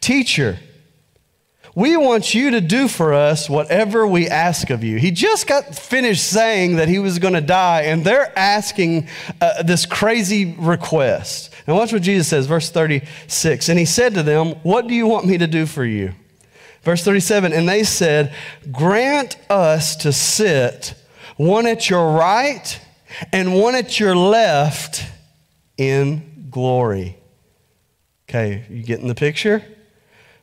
Teacher, 0.00 0.58
we 1.74 1.96
want 1.96 2.34
you 2.34 2.50
to 2.52 2.60
do 2.60 2.88
for 2.88 3.14
us 3.14 3.48
whatever 3.48 4.06
we 4.06 4.28
ask 4.28 4.70
of 4.70 4.82
you. 4.82 4.98
He 4.98 5.10
just 5.10 5.46
got 5.46 5.74
finished 5.74 6.26
saying 6.26 6.76
that 6.76 6.88
he 6.88 6.98
was 6.98 7.18
going 7.18 7.34
to 7.34 7.40
die, 7.40 7.82
and 7.82 8.04
they're 8.04 8.36
asking 8.36 9.08
uh, 9.40 9.62
this 9.62 9.86
crazy 9.86 10.56
request. 10.58 11.54
And 11.66 11.76
watch 11.76 11.92
what 11.92 12.02
Jesus 12.02 12.28
says, 12.28 12.46
verse 12.46 12.70
36. 12.70 13.68
And 13.68 13.78
he 13.78 13.84
said 13.84 14.14
to 14.14 14.22
them, 14.22 14.54
What 14.62 14.88
do 14.88 14.94
you 14.94 15.06
want 15.06 15.26
me 15.26 15.38
to 15.38 15.46
do 15.46 15.66
for 15.66 15.84
you? 15.84 16.12
Verse 16.82 17.04
37 17.04 17.52
And 17.52 17.68
they 17.68 17.84
said, 17.84 18.34
Grant 18.72 19.36
us 19.48 19.96
to 19.96 20.12
sit 20.12 20.94
one 21.36 21.66
at 21.66 21.88
your 21.88 22.12
right 22.12 22.80
and 23.32 23.54
one 23.54 23.74
at 23.74 24.00
your 24.00 24.16
left 24.16 25.04
in 25.76 26.48
glory. 26.50 27.16
Okay, 28.28 28.64
you 28.68 28.82
getting 28.82 29.08
the 29.08 29.14
picture? 29.14 29.64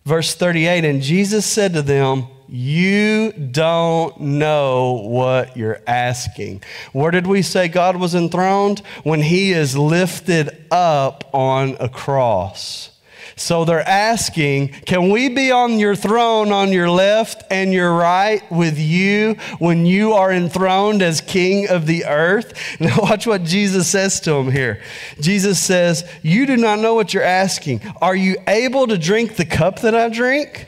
Verse 0.08 0.34
38 0.36 0.86
And 0.86 1.02
Jesus 1.02 1.46
said 1.46 1.74
to 1.74 1.82
them, 1.82 2.28
You 2.48 3.34
don't 3.34 4.17
know 4.17 5.02
what 5.06 5.58
you're 5.58 5.82
asking. 5.86 6.63
Where 6.93 7.12
did 7.12 7.28
we 7.28 7.41
say 7.41 7.67
God 7.67 7.98
was 7.98 8.15
enthroned? 8.15 8.80
When 9.04 9.22
he 9.22 9.52
is 9.52 9.78
lifted 9.78 10.65
up 10.72 11.30
on 11.34 11.76
a 11.82 11.89
cross. 11.89 12.97
So 13.36 13.66
they're 13.66 13.88
asking, 13.88 14.70
Can 14.86 15.10
we 15.10 15.30
be 15.30 15.52
on 15.52 15.80
your 15.80 15.96
throne 15.96 16.52
on 16.52 16.72
your 16.72 16.90
left 16.90 17.44
and 17.52 17.74
your 17.74 17.94
right 17.94 18.50
with 18.52 18.80
you 18.80 19.36
when 19.60 19.86
you 19.86 20.13
are 20.13 20.32
enthroned 20.32 21.02
as 21.02 21.22
king 21.22 21.70
of 21.70 21.86
the 21.86 22.06
earth? 22.06 22.54
Now, 22.88 22.98
watch 23.00 23.26
what 23.26 23.44
Jesus 23.44 23.88
says 23.88 24.20
to 24.22 24.32
them 24.32 24.52
here. 24.52 24.82
Jesus 25.20 25.60
says, 25.62 26.10
You 26.22 26.46
do 26.46 26.56
not 26.56 26.80
know 26.80 26.94
what 26.94 27.13
you're 27.13 27.24
asking. 27.24 27.82
Are 28.02 28.16
you 28.16 28.38
able 28.48 28.88
to 28.88 28.98
drink 28.98 29.36
the 29.36 29.46
cup 29.46 29.82
that 29.82 29.96
I 29.96 30.10
drink? 30.10 30.68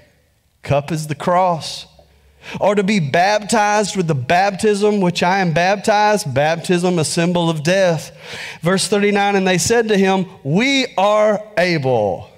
Cup 0.63 0.91
is 0.91 1.07
the 1.07 1.15
cross 1.15 1.85
or 2.59 2.75
to 2.75 2.83
be 2.83 2.99
baptized 2.99 3.95
with 3.95 4.07
the 4.07 4.15
baptism 4.15 5.01
which 5.01 5.21
I 5.21 5.39
am 5.39 5.53
baptized, 5.53 6.33
baptism 6.33 6.99
a 6.99 7.05
symbol 7.05 7.49
of 7.49 7.63
death. 7.63 8.15
Verse 8.61 8.87
39 8.87 9.35
And 9.35 9.47
they 9.47 9.57
said 9.57 9.89
to 9.89 9.97
him, 9.97 10.25
We 10.43 10.93
are 10.97 11.45
able. 11.57 12.29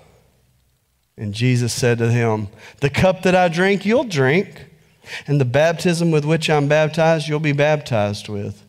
And 1.17 1.33
Jesus 1.33 1.73
said 1.73 1.97
to 1.99 2.11
him, 2.11 2.47
The 2.79 2.89
cup 2.89 3.23
that 3.23 3.35
I 3.35 3.47
drink, 3.47 3.85
you'll 3.85 4.05
drink, 4.05 4.65
and 5.27 5.39
the 5.39 5.45
baptism 5.45 6.11
with 6.11 6.25
which 6.25 6.49
I'm 6.49 6.67
baptized, 6.67 7.27
you'll 7.27 7.39
be 7.39 7.51
baptized 7.51 8.29
with. 8.29 8.65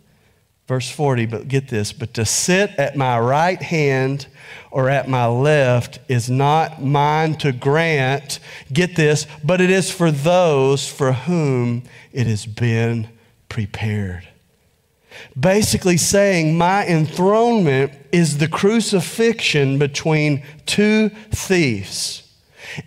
Verse 0.68 0.88
40, 0.88 1.26
but 1.26 1.48
get 1.48 1.68
this, 1.68 1.92
but 1.92 2.14
to 2.14 2.24
sit 2.24 2.70
at 2.78 2.96
my 2.96 3.18
right 3.18 3.60
hand 3.60 4.26
or 4.70 4.88
at 4.88 5.08
my 5.08 5.26
left 5.26 5.98
is 6.08 6.30
not 6.30 6.82
mine 6.82 7.34
to 7.36 7.52
grant, 7.52 8.38
get 8.72 8.96
this, 8.96 9.26
but 9.44 9.60
it 9.60 9.70
is 9.70 9.90
for 9.90 10.10
those 10.10 10.88
for 10.88 11.12
whom 11.12 11.82
it 12.12 12.26
has 12.26 12.46
been 12.46 13.08
prepared. 13.48 14.28
Basically, 15.38 15.96
saying 15.96 16.56
my 16.56 16.86
enthronement 16.86 17.92
is 18.12 18.38
the 18.38 18.48
crucifixion 18.48 19.78
between 19.78 20.42
two 20.64 21.10
thieves. 21.30 22.31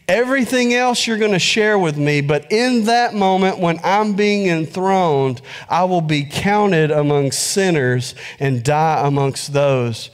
Everything 0.08 0.74
else 0.74 1.06
you're 1.06 1.18
going 1.18 1.32
to 1.32 1.40
share 1.40 1.78
with 1.78 1.98
me, 1.98 2.22
but 2.22 2.52
in 2.52 2.86
that 2.86 3.14
moment 3.14 3.60
when 3.60 3.80
I'm 3.84 4.14
being 4.14 4.48
enthroned, 4.48 5.42
I 5.70 5.84
will 5.86 6.02
be 6.02 6.24
counted 6.24 6.92
among 6.92 7.32
sinners 7.32 8.16
and 8.40 8.64
die 8.64 9.06
amongst 9.06 9.54
those 9.54 10.10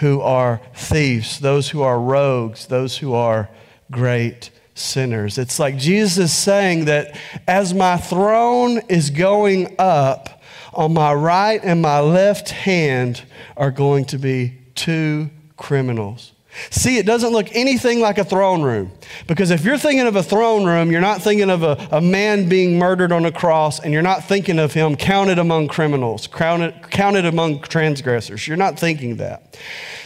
who 0.00 0.20
are 0.20 0.60
thieves, 0.74 1.40
those 1.40 1.70
who 1.70 1.82
are 1.82 1.98
rogues, 1.98 2.66
those 2.66 2.98
who 2.98 3.14
are 3.14 3.48
great 3.90 4.50
sinners. 4.74 5.38
It's 5.38 5.58
like 5.58 5.78
Jesus 5.78 6.36
saying 6.36 6.84
that 6.84 7.18
as 7.48 7.72
my 7.72 7.96
throne 7.96 8.80
is 8.88 9.10
going 9.10 9.74
up, 9.78 10.36
on 10.76 10.92
my 10.92 11.12
right 11.12 11.60
and 11.64 11.80
my 11.80 12.00
left 12.00 12.50
hand 12.50 13.22
are 13.56 13.70
going 13.70 14.04
to 14.04 14.18
be 14.18 14.58
two 14.74 15.30
criminals 15.56 16.32
See, 16.70 16.98
it 16.98 17.06
doesn't 17.06 17.30
look 17.32 17.48
anything 17.52 18.00
like 18.00 18.18
a 18.18 18.24
throne 18.24 18.62
room. 18.62 18.92
Because 19.26 19.50
if 19.50 19.64
you're 19.64 19.78
thinking 19.78 20.06
of 20.06 20.16
a 20.16 20.22
throne 20.22 20.64
room, 20.64 20.90
you're 20.90 21.00
not 21.00 21.22
thinking 21.22 21.50
of 21.50 21.62
a, 21.62 21.88
a 21.92 22.00
man 22.00 22.48
being 22.48 22.78
murdered 22.78 23.12
on 23.12 23.24
a 23.24 23.32
cross, 23.32 23.80
and 23.80 23.92
you're 23.92 24.02
not 24.02 24.24
thinking 24.24 24.58
of 24.58 24.72
him 24.72 24.96
counted 24.96 25.38
among 25.38 25.68
criminals, 25.68 26.26
counted, 26.26 26.74
counted 26.90 27.24
among 27.24 27.60
transgressors. 27.60 28.46
You're 28.46 28.56
not 28.56 28.78
thinking 28.78 29.16
that. 29.16 29.56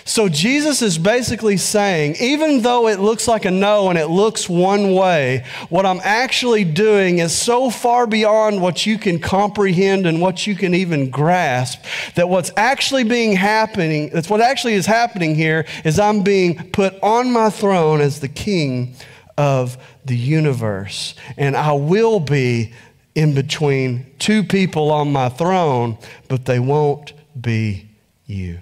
So 0.04 0.28
Jesus 0.28 0.82
is 0.82 0.98
basically 0.98 1.56
saying, 1.56 2.16
even 2.18 2.62
though 2.62 2.88
it 2.88 2.98
looks 2.98 3.28
like 3.28 3.44
a 3.44 3.50
no 3.50 3.90
and 3.90 3.98
it 3.98 4.08
looks 4.08 4.48
one 4.48 4.94
way, 4.94 5.44
what 5.68 5.86
I'm 5.86 6.00
actually 6.02 6.64
doing 6.64 7.18
is 7.18 7.32
so 7.32 7.70
far 7.70 8.06
beyond 8.06 8.60
what 8.60 8.86
you 8.86 8.98
can 8.98 9.20
comprehend 9.20 10.06
and 10.06 10.20
what 10.20 10.46
you 10.46 10.56
can 10.56 10.74
even 10.74 11.10
grasp 11.10 11.84
that 12.16 12.28
what's 12.28 12.50
actually 12.56 13.04
being 13.04 13.36
happening, 13.36 14.10
that's 14.10 14.28
what 14.28 14.40
actually 14.40 14.74
is 14.74 14.86
happening 14.86 15.34
here 15.34 15.66
is 15.84 16.00
I'm 16.00 16.22
being 16.22 16.39
put 16.72 16.94
on 17.02 17.32
my 17.32 17.50
throne 17.50 18.00
as 18.00 18.20
the 18.20 18.28
king 18.28 18.94
of 19.36 19.76
the 20.04 20.16
universe. 20.16 21.14
And 21.36 21.56
I 21.56 21.72
will 21.72 22.20
be 22.20 22.72
in 23.14 23.34
between 23.34 24.06
two 24.18 24.44
people 24.44 24.90
on 24.90 25.12
my 25.12 25.28
throne, 25.28 25.98
but 26.28 26.44
they 26.44 26.58
won't 26.58 27.12
be 27.40 27.88
you. 28.26 28.60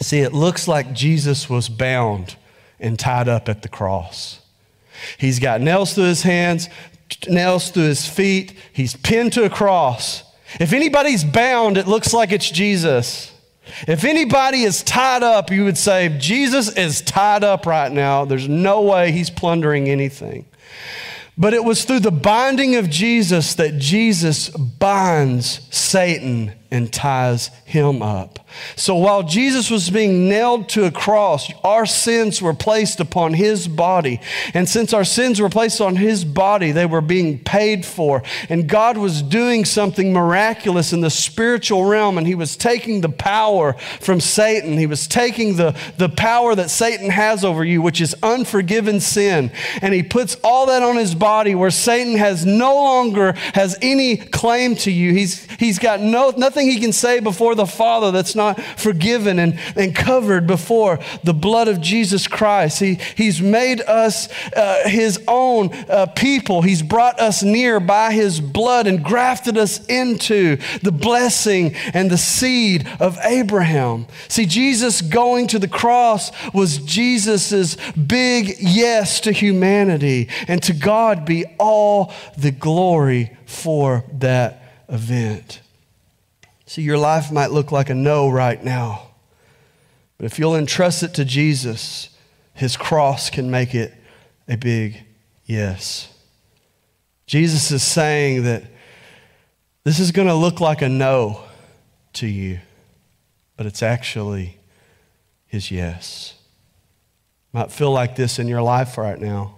See, 0.00 0.20
it 0.20 0.32
looks 0.32 0.68
like 0.68 0.92
Jesus 0.92 1.50
was 1.50 1.68
bound 1.68 2.36
and 2.78 2.98
tied 2.98 3.28
up 3.28 3.48
at 3.48 3.62
the 3.62 3.68
cross. 3.68 4.40
He's 5.16 5.38
got 5.38 5.60
nails 5.60 5.94
through 5.94 6.04
his 6.04 6.22
hands, 6.22 6.68
nails 7.28 7.70
through 7.70 7.84
his 7.84 8.06
feet. 8.06 8.54
He's 8.72 8.96
pinned 8.96 9.32
to 9.34 9.44
a 9.44 9.50
cross. 9.50 10.22
If 10.60 10.72
anybody's 10.72 11.24
bound, 11.24 11.76
it 11.76 11.86
looks 11.88 12.12
like 12.12 12.32
it's 12.32 12.50
Jesus. 12.50 13.32
If 13.86 14.04
anybody 14.04 14.62
is 14.62 14.82
tied 14.82 15.22
up, 15.22 15.50
you 15.50 15.64
would 15.64 15.78
say, 15.78 16.16
Jesus 16.18 16.76
is 16.76 17.00
tied 17.00 17.44
up 17.44 17.66
right 17.66 17.90
now. 17.90 18.24
There's 18.24 18.48
no 18.48 18.82
way 18.82 19.12
he's 19.12 19.30
plundering 19.30 19.88
anything. 19.88 20.46
But 21.36 21.54
it 21.54 21.62
was 21.62 21.84
through 21.84 22.00
the 22.00 22.10
binding 22.10 22.74
of 22.76 22.90
Jesus 22.90 23.54
that 23.54 23.78
Jesus 23.78 24.48
binds 24.50 25.60
Satan 25.70 26.52
and 26.70 26.92
ties 26.92 27.50
him 27.64 28.02
up. 28.02 28.40
So 28.76 28.94
while 28.94 29.22
Jesus 29.22 29.70
was 29.70 29.90
being 29.90 30.28
nailed 30.28 30.68
to 30.70 30.84
a 30.84 30.90
cross, 30.90 31.50
our 31.64 31.86
sins 31.86 32.42
were 32.42 32.54
placed 32.54 33.00
upon 33.00 33.34
his 33.34 33.68
body. 33.68 34.20
And 34.54 34.68
since 34.68 34.92
our 34.92 35.04
sins 35.04 35.40
were 35.40 35.48
placed 35.48 35.80
on 35.80 35.96
his 35.96 36.24
body, 36.24 36.72
they 36.72 36.86
were 36.86 37.00
being 37.00 37.38
paid 37.38 37.84
for. 37.84 38.22
And 38.48 38.68
God 38.68 38.98
was 38.98 39.22
doing 39.22 39.64
something 39.64 40.12
miraculous 40.12 40.92
in 40.92 41.00
the 41.00 41.10
spiritual 41.10 41.84
realm, 41.84 42.18
and 42.18 42.26
he 42.26 42.34
was 42.34 42.56
taking 42.56 43.00
the 43.00 43.08
power 43.08 43.74
from 44.00 44.20
Satan. 44.20 44.76
He 44.76 44.86
was 44.86 45.06
taking 45.06 45.56
the, 45.56 45.76
the 45.96 46.08
power 46.08 46.54
that 46.54 46.70
Satan 46.70 47.10
has 47.10 47.44
over 47.44 47.64
you, 47.64 47.80
which 47.82 48.00
is 48.00 48.14
unforgiven 48.22 49.00
sin, 49.00 49.52
and 49.80 49.94
he 49.94 50.02
puts 50.02 50.36
all 50.42 50.66
that 50.66 50.82
on 50.82 50.96
his 50.96 51.14
body 51.14 51.54
where 51.54 51.70
Satan 51.70 52.16
has 52.16 52.44
no 52.44 52.74
longer 52.74 53.32
has 53.54 53.76
any 53.82 54.16
claim 54.16 54.74
to 54.76 54.90
you. 54.90 55.12
He's, 55.12 55.44
he's 55.52 55.78
got 55.78 56.00
no, 56.00 56.32
nothing 56.36 56.57
he 56.66 56.80
can 56.80 56.92
say 56.92 57.20
before 57.20 57.54
the 57.54 57.66
Father 57.66 58.10
that's 58.10 58.34
not 58.34 58.60
forgiven 58.76 59.38
and, 59.38 59.58
and 59.76 59.94
covered 59.94 60.46
before 60.46 60.98
the 61.24 61.34
blood 61.34 61.68
of 61.68 61.80
Jesus 61.80 62.26
Christ. 62.26 62.80
He, 62.80 62.94
he's 63.14 63.40
made 63.40 63.80
us 63.82 64.28
uh, 64.52 64.88
His 64.88 65.22
own 65.28 65.72
uh, 65.88 66.06
people. 66.06 66.62
He's 66.62 66.82
brought 66.82 67.20
us 67.20 67.42
near 67.42 67.80
by 67.80 68.12
His 68.12 68.40
blood 68.40 68.86
and 68.86 69.04
grafted 69.04 69.56
us 69.58 69.84
into 69.86 70.58
the 70.82 70.92
blessing 70.92 71.74
and 71.94 72.10
the 72.10 72.18
seed 72.18 72.88
of 73.00 73.18
Abraham. 73.22 74.06
See, 74.28 74.46
Jesus 74.46 75.00
going 75.00 75.46
to 75.48 75.58
the 75.58 75.68
cross 75.68 76.30
was 76.52 76.78
Jesus's 76.78 77.76
big 77.92 78.56
yes 78.58 79.20
to 79.20 79.32
humanity, 79.32 80.28
and 80.46 80.62
to 80.62 80.72
God 80.72 81.24
be 81.24 81.44
all 81.58 82.12
the 82.36 82.50
glory 82.50 83.36
for 83.46 84.04
that 84.18 84.62
event. 84.88 85.60
See, 86.68 86.82
your 86.82 86.98
life 86.98 87.32
might 87.32 87.50
look 87.50 87.72
like 87.72 87.88
a 87.88 87.94
no 87.94 88.28
right 88.28 88.62
now. 88.62 89.12
But 90.18 90.26
if 90.26 90.38
you'll 90.38 90.54
entrust 90.54 91.02
it 91.02 91.14
to 91.14 91.24
Jesus, 91.24 92.10
his 92.52 92.76
cross 92.76 93.30
can 93.30 93.50
make 93.50 93.74
it 93.74 93.94
a 94.46 94.58
big 94.58 95.02
yes. 95.46 96.12
Jesus 97.26 97.70
is 97.70 97.82
saying 97.82 98.42
that 98.42 98.64
this 99.84 99.98
is 99.98 100.12
going 100.12 100.28
to 100.28 100.34
look 100.34 100.60
like 100.60 100.82
a 100.82 100.90
no 100.90 101.42
to 102.12 102.26
you, 102.26 102.60
but 103.56 103.64
it's 103.64 103.82
actually 103.82 104.58
his 105.46 105.70
yes. 105.70 106.34
Might 107.54 107.72
feel 107.72 107.92
like 107.92 108.14
this 108.14 108.38
in 108.38 108.46
your 108.46 108.60
life 108.60 108.98
right 108.98 109.18
now. 109.18 109.54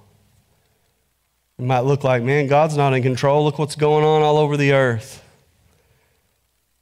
It 1.59 1.65
might 1.65 1.81
look 1.81 2.05
like, 2.05 2.23
man, 2.23 2.47
God's 2.47 2.77
not 2.77 2.95
in 2.95 3.03
control. 3.03 3.43
Look 3.43 3.59
what's 3.59 3.75
going 3.75 4.05
on 4.05 4.23
all 4.23 4.39
over 4.39 4.57
the 4.57 4.75
earth. 4.75 5.25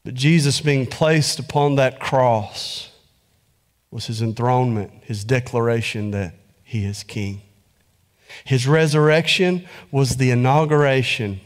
But 0.09 0.15
Jesus 0.15 0.63
being 0.63 0.87
placed 0.87 1.39
upon 1.39 1.75
that 1.75 2.01
cross 2.01 2.91
was 3.91 4.07
his 4.07 4.23
enthronement, 4.23 4.91
his 5.03 5.23
declaration 5.23 6.13
that 6.13 6.35
he 6.65 6.87
is 6.87 7.03
king. 7.03 7.43
His 8.43 8.67
resurrection 8.67 9.69
was 9.91 10.17
the 10.17 10.31
inauguration 10.31 11.41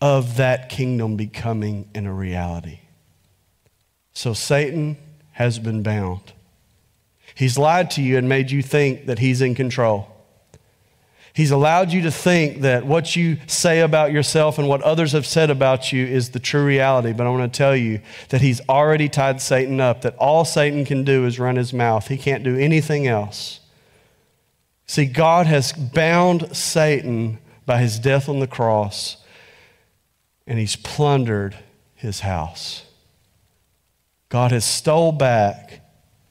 of 0.00 0.38
that 0.38 0.70
kingdom 0.70 1.16
becoming 1.16 1.86
in 1.94 2.06
a 2.06 2.14
reality. 2.14 2.78
So 4.14 4.32
Satan 4.32 4.96
has 5.32 5.58
been 5.58 5.82
bound. 5.82 6.32
He's 7.34 7.58
lied 7.58 7.90
to 7.90 8.02
you 8.02 8.16
and 8.16 8.26
made 8.26 8.50
you 8.50 8.62
think 8.62 9.04
that 9.04 9.18
he's 9.18 9.42
in 9.42 9.54
control. 9.54 10.11
He's 11.34 11.50
allowed 11.50 11.92
you 11.92 12.02
to 12.02 12.10
think 12.10 12.60
that 12.60 12.84
what 12.84 13.16
you 13.16 13.38
say 13.46 13.80
about 13.80 14.12
yourself 14.12 14.58
and 14.58 14.68
what 14.68 14.82
others 14.82 15.12
have 15.12 15.26
said 15.26 15.48
about 15.48 15.92
you 15.92 16.04
is 16.06 16.30
the 16.30 16.38
true 16.38 16.64
reality. 16.64 17.12
But 17.12 17.26
I 17.26 17.30
want 17.30 17.50
to 17.52 17.56
tell 17.56 17.74
you 17.74 18.00
that 18.28 18.42
He's 18.42 18.60
already 18.68 19.08
tied 19.08 19.40
Satan 19.40 19.80
up, 19.80 20.02
that 20.02 20.14
all 20.16 20.44
Satan 20.44 20.84
can 20.84 21.04
do 21.04 21.24
is 21.24 21.38
run 21.38 21.56
his 21.56 21.72
mouth. 21.72 22.08
He 22.08 22.18
can't 22.18 22.44
do 22.44 22.56
anything 22.58 23.06
else. 23.06 23.60
See, 24.86 25.06
God 25.06 25.46
has 25.46 25.72
bound 25.72 26.54
Satan 26.54 27.38
by 27.64 27.78
his 27.78 27.98
death 27.98 28.28
on 28.28 28.40
the 28.40 28.46
cross, 28.46 29.16
and 30.46 30.58
He's 30.58 30.76
plundered 30.76 31.56
his 31.94 32.20
house. 32.20 32.84
God 34.28 34.50
has 34.50 34.64
stole 34.64 35.12
back 35.12 35.80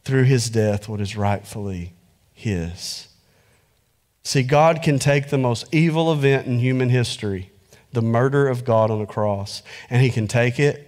through 0.04 0.24
his 0.24 0.50
death 0.50 0.90
what 0.90 1.00
is 1.00 1.16
rightfully 1.16 1.94
his. 2.34 3.08
See, 4.24 4.44
God 4.44 4.82
can 4.84 5.00
take 5.00 5.30
the 5.30 5.38
most 5.38 5.74
evil 5.74 6.12
event 6.14 6.48
in 6.48 6.60
human 6.60 6.90
history, 6.90 7.52
the 7.92 8.02
murder 8.02 8.48
of 8.48 8.66
God 8.66 8.92
on 8.92 9.02
a 9.02 9.08
cross, 9.08 9.64
and 9.90 10.02
He 10.02 10.10
can 10.10 10.28
take 10.28 10.60
it 10.60 10.88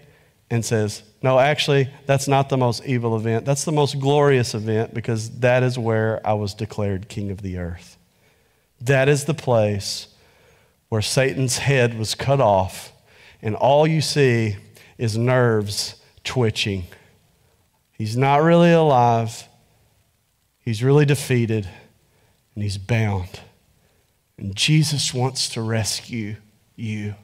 and 0.50 0.63
says, 0.63 1.02
no, 1.24 1.39
actually, 1.39 1.89
that's 2.06 2.28
not 2.28 2.50
the 2.50 2.58
most 2.58 2.86
evil 2.86 3.15
event. 3.15 3.46
That's 3.46 3.63
the 3.63 3.72
most 3.72 3.98
glorious 4.00 4.54
event 4.54 4.93
because 4.93 5.39
that 5.39 5.63
is 5.63 5.80
where 5.80 6.22
I 6.28 6.34
was 6.34 6.54
declared 6.54 7.08
king 7.08 7.32
of 7.32 7.41
the 7.41 7.58
earth. 7.58 7.98
That 8.82 9.08
is 9.08 9.24
the 9.24 9.34
place 9.34 10.10
where 10.89 11.02
Satan's 11.02 11.60
head 11.60 11.98
was 11.98 12.13
cut 12.13 12.41
off, 12.41 12.91
and 13.41 13.56
all 13.56 13.88
you 13.88 14.02
see 14.02 14.58
is 14.98 15.17
nerves 15.17 15.96
twitching. 16.24 16.84
He's 17.93 18.17
not 18.17 18.43
really 18.43 18.74
alive, 18.74 19.48
he's 20.60 20.84
really 20.84 21.06
defeated 21.06 21.67
and 22.56 22.63
he's 22.63 22.78
bound. 22.78 23.42
And 24.38 24.56
Jesus 24.56 25.13
wants 25.13 25.50
to 25.50 25.62
rescue 25.62 26.36
you. 26.76 27.16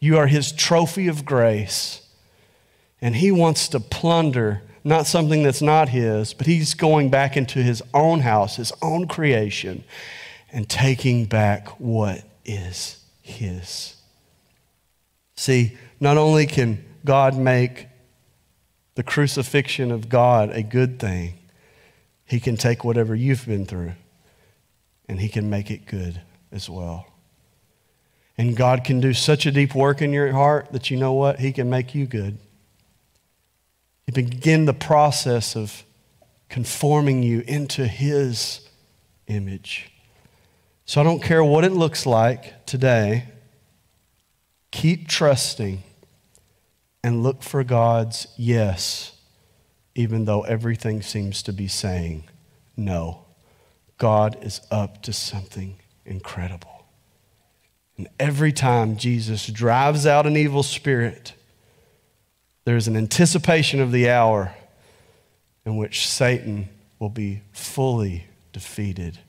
You 0.00 0.18
are 0.18 0.26
his 0.26 0.52
trophy 0.52 1.08
of 1.08 1.24
grace. 1.24 2.06
And 3.00 3.16
he 3.16 3.30
wants 3.30 3.68
to 3.68 3.80
plunder 3.80 4.62
not 4.84 5.06
something 5.06 5.42
that's 5.42 5.62
not 5.62 5.88
his, 5.90 6.34
but 6.34 6.46
he's 6.46 6.74
going 6.74 7.08
back 7.08 7.36
into 7.36 7.62
his 7.62 7.82
own 7.94 8.20
house, 8.20 8.56
his 8.56 8.72
own 8.82 9.06
creation, 9.06 9.84
and 10.52 10.68
taking 10.68 11.24
back 11.24 11.68
what 11.80 12.22
is 12.44 12.98
his. 13.20 13.96
See, 15.36 15.76
not 16.00 16.16
only 16.16 16.46
can 16.46 16.84
God 17.04 17.36
make 17.36 17.86
the 18.96 19.02
crucifixion 19.02 19.90
of 19.92 20.08
God 20.08 20.50
a 20.50 20.62
good 20.62 20.98
thing, 20.98 21.34
he 22.24 22.40
can 22.40 22.56
take 22.56 22.84
whatever 22.84 23.14
you've 23.14 23.46
been 23.46 23.66
through 23.66 23.92
and 25.08 25.20
He 25.20 25.28
can 25.28 25.50
make 25.50 25.70
it 25.70 25.86
good 25.86 26.20
as 26.50 26.68
well. 26.68 27.06
And 28.38 28.56
God 28.56 28.84
can 28.84 29.00
do 29.00 29.12
such 29.12 29.46
a 29.46 29.52
deep 29.52 29.74
work 29.74 30.00
in 30.00 30.12
your 30.12 30.32
heart 30.32 30.72
that 30.72 30.90
you 30.90 30.96
no 30.96 31.12
what? 31.12 31.40
He 31.40 31.52
can 31.52 31.68
make 31.68 31.94
you 31.94 32.06
good. 32.06 32.38
He 34.06 34.12
begin 34.12 34.64
the 34.64 34.74
process 34.74 35.54
of 35.54 35.84
conforming 36.48 37.22
you 37.22 37.44
into 37.46 37.86
His 37.86 38.68
image. 39.26 39.90
So 40.84 41.00
I 41.00 41.04
don't 41.04 41.22
care 41.22 41.44
what 41.44 41.64
it 41.64 41.72
looks 41.72 42.04
like 42.06 42.66
today, 42.66 43.28
keep 44.70 45.08
trusting 45.08 45.82
and 47.04 47.22
look 47.22 47.42
for 47.42 47.64
God's 47.64 48.26
yes, 48.36 49.12
even 49.94 50.24
though 50.24 50.42
everything 50.42 51.02
seems 51.02 51.42
to 51.44 51.52
be 51.52 51.68
saying 51.68 52.24
know 52.76 53.21
God 54.02 54.38
is 54.42 54.60
up 54.68 55.00
to 55.02 55.12
something 55.12 55.76
incredible. 56.04 56.86
And 57.96 58.08
every 58.18 58.50
time 58.50 58.96
Jesus 58.96 59.46
drives 59.46 60.08
out 60.08 60.26
an 60.26 60.36
evil 60.36 60.64
spirit, 60.64 61.34
there's 62.64 62.88
an 62.88 62.96
anticipation 62.96 63.80
of 63.80 63.92
the 63.92 64.10
hour 64.10 64.56
in 65.64 65.76
which 65.76 66.08
Satan 66.08 66.68
will 66.98 67.10
be 67.10 67.42
fully 67.52 68.26
defeated 68.52 69.20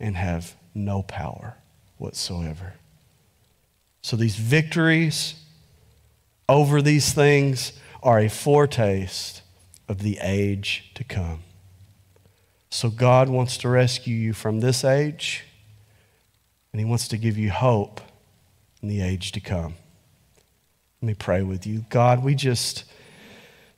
and 0.00 0.16
have 0.16 0.56
no 0.74 1.04
power 1.04 1.54
whatsoever. 1.98 2.72
So 4.02 4.16
these 4.16 4.34
victories 4.34 5.36
over 6.48 6.82
these 6.82 7.12
things 7.12 7.72
are 8.02 8.18
a 8.18 8.28
foretaste 8.28 9.42
of 9.86 10.02
the 10.02 10.18
age 10.20 10.90
to 10.94 11.04
come. 11.04 11.44
So 12.72 12.88
God 12.88 13.28
wants 13.28 13.58
to 13.58 13.68
rescue 13.68 14.16
you 14.16 14.32
from 14.32 14.60
this 14.60 14.82
age, 14.82 15.44
and 16.72 16.80
He 16.80 16.86
wants 16.86 17.06
to 17.08 17.18
give 17.18 17.36
you 17.36 17.50
hope 17.50 18.00
in 18.80 18.88
the 18.88 19.02
age 19.02 19.30
to 19.32 19.40
come. 19.40 19.74
Let 21.02 21.06
me 21.06 21.12
pray 21.12 21.42
with 21.42 21.66
you. 21.66 21.84
God, 21.90 22.24
we 22.24 22.34
just 22.34 22.84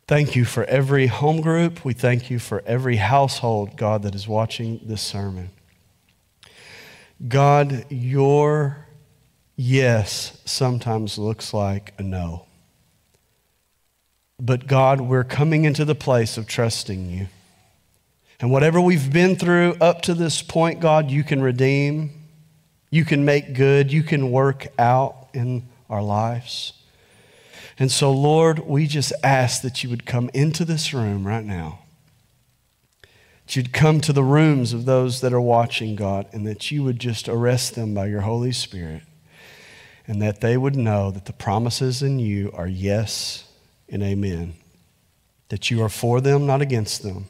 thank 0.07 0.37
you 0.37 0.45
for 0.45 0.63
every 0.67 1.09
home 1.09 1.41
group. 1.41 1.85
We 1.85 1.93
thank 1.93 2.31
you 2.31 2.39
for 2.39 2.63
every 2.67 2.95
household, 2.95 3.77
God, 3.77 4.05
that 4.05 4.15
is 4.15 4.29
watching 4.29 4.79
this 4.85 5.03
sermon. 5.03 5.51
God, 7.27 7.87
your 7.91 8.87
yes 9.57 10.41
sometimes 10.45 11.19
looks 11.19 11.53
like 11.53 11.95
a 11.99 12.05
no. 12.05 12.47
But 14.39 14.69
God, 14.69 15.01
we're 15.01 15.25
coming 15.25 15.65
into 15.65 15.85
the 15.85 15.97
place 15.97 16.39
of 16.39 16.47
trusting 16.47 17.11
you. 17.11 17.27
And 18.41 18.51
whatever 18.51 18.81
we've 18.81 19.13
been 19.13 19.37
through 19.37 19.77
up 19.81 20.03
to 20.03 20.15
this 20.15 20.43
point, 20.43 20.81
God, 20.81 21.11
you 21.11 21.23
can 21.23 21.41
redeem, 21.41 22.11
you 22.91 23.05
can 23.05 23.25
make 23.25 23.55
good, 23.55 23.93
you 23.93 24.03
can 24.03 24.31
work 24.31 24.67
out 24.79 25.29
in 25.33 25.69
our 25.89 26.03
lives. 26.03 26.73
And 27.79 27.91
so, 27.91 28.13
Lord, 28.13 28.61
we 28.61 28.87
just 28.87 29.13
ask 29.23 29.63
that 29.63 29.83
you 29.83 29.91
would 29.91 30.07
come 30.07 30.31
into 30.33 30.65
this 30.65 30.95
room 30.95 31.27
right 31.27 31.45
now. 31.45 31.81
That 33.47 33.57
you'd 33.57 33.73
come 33.73 34.01
to 34.03 34.13
the 34.13 34.23
rooms 34.23 34.73
of 34.73 34.85
those 34.85 35.21
that 35.21 35.33
are 35.33 35.41
watching, 35.41 35.97
God, 35.97 36.27
and 36.33 36.47
that 36.47 36.71
you 36.71 36.85
would 36.85 36.99
just 36.99 37.29
arrest 37.29 37.75
them 37.75 37.95
by 37.95 38.07
your 38.07 38.23
Holy 38.23 38.53
Spirit. 38.53 39.03
And 40.07 40.21
that 40.23 40.41
they 40.41 40.57
would 40.57 40.77
know 40.77 41.11
that 41.11 41.25
the 41.25 41.33
promises 41.33 42.03
in 42.03 42.19
you 42.19 42.53
are 42.53 42.69
yes 42.69 43.49
and 43.89 44.03
amen. 44.03 44.55
That 45.49 45.71
you 45.71 45.83
are 45.83 45.89
for 45.89 46.21
them, 46.21 46.47
not 46.47 46.63
against 46.63 47.03
them. 47.03 47.27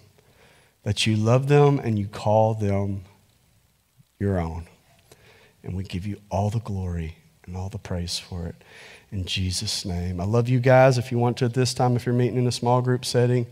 That 0.85 1.07
you 1.07 1.17
love 1.17 1.49
them 1.49 1.79
and 1.79 1.99
you 1.99 2.07
call 2.07 2.55
them 2.55 3.03
your 4.19 4.39
own. 4.39 4.67
And 5.63 5.77
we 5.77 5.83
give 5.83 6.07
you 6.07 6.19
all 6.31 6.51
the 6.51 6.61
glory 6.61 7.17
and 7.47 7.57
all 7.57 7.69
the 7.69 7.79
praise 7.79 8.19
for 8.19 8.47
it 8.47 8.57
in 9.11 9.25
Jesus' 9.25 9.85
name. 9.85 10.21
I 10.21 10.25
love 10.25 10.49
you 10.49 10.61
guys. 10.61 10.99
If 10.99 11.13
you 11.13 11.19
want 11.19 11.37
to 11.39 11.45
at 11.45 11.55
this 11.55 11.73
time, 11.73 11.95
if 11.95 12.05
you're 12.05 12.15
meeting 12.15 12.37
in 12.37 12.47
a 12.47 12.53
small 12.53 12.83
group 12.83 13.05
setting, 13.05 13.47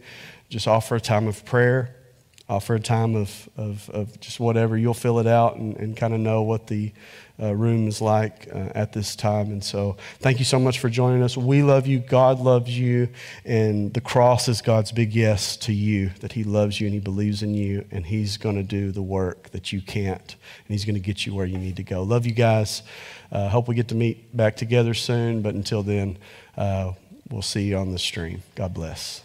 just 0.49 0.67
offer 0.67 0.97
a 0.97 1.01
time 1.01 1.29
of 1.29 1.45
prayer, 1.45 1.95
offer 2.49 2.75
a 2.75 2.81
time 2.81 3.15
of, 3.15 3.49
of, 3.57 3.89
of 3.91 4.21
just 4.21 4.41
whatever. 4.41 4.77
You'll 4.77 4.93
fill 4.93 5.19
it 5.21 5.27
out 5.27 5.57
and, 5.57 5.77
and 5.77 5.97
kind 5.97 6.15
of 6.15 6.21
know 6.21 6.43
what 6.43 6.67
the 6.67 6.93
uh, 7.41 7.55
room 7.55 7.89
is 7.89 8.01
like 8.01 8.49
uh, 8.53 8.71
at 8.75 8.93
this 8.93 9.17
time. 9.17 9.49
And 9.49 9.63
so, 9.63 9.97
thank 10.19 10.39
you 10.39 10.45
so 10.45 10.59
much 10.59 10.79
for 10.79 10.89
joining 10.89 11.23
us. 11.23 11.37
We 11.37 11.63
love 11.63 11.87
you. 11.87 11.99
God 11.99 12.41
loves 12.41 12.79
you. 12.79 13.09
And 13.45 13.93
the 13.95 14.01
cross 14.01 14.49
is 14.49 14.63
God's 14.63 14.93
big 14.93 15.15
yes 15.15 15.57
to 15.59 15.73
you 15.73 16.11
that 16.21 16.33
He 16.33 16.45
loves 16.45 16.81
you 16.81 16.87
and 16.87 16.95
He 16.95 17.01
believes 17.01 17.43
in 17.43 17.55
you. 17.55 17.85
And 17.91 18.07
He's 18.07 18.37
going 18.37 18.57
to 18.57 18.63
do 18.63 18.93
the 18.93 19.03
work 19.03 19.51
that 19.51 19.73
you 19.73 19.81
can't. 19.81 20.33
And 20.33 20.69
He's 20.69 20.85
going 20.85 20.95
to 20.95 21.01
get 21.01 21.27
you 21.27 21.35
where 21.35 21.47
you 21.47 21.59
need 21.59 21.77
to 21.77 21.83
go. 21.83 22.03
Love 22.03 22.27
you 22.27 22.33
guys. 22.33 22.83
Uh, 23.31 23.49
hope 23.49 23.69
we 23.69 23.75
get 23.75 23.89
to 23.89 23.95
meet 23.95 24.37
back 24.37 24.57
together 24.57 24.95
soon. 24.95 25.43
But 25.43 25.55
until 25.55 25.83
then, 25.83 26.19
uh, 26.57 26.93
we'll 27.31 27.43
see 27.43 27.63
you 27.63 27.77
on 27.77 27.93
the 27.93 27.99
stream. 27.99 28.43
God 28.55 28.75
bless. 28.75 29.23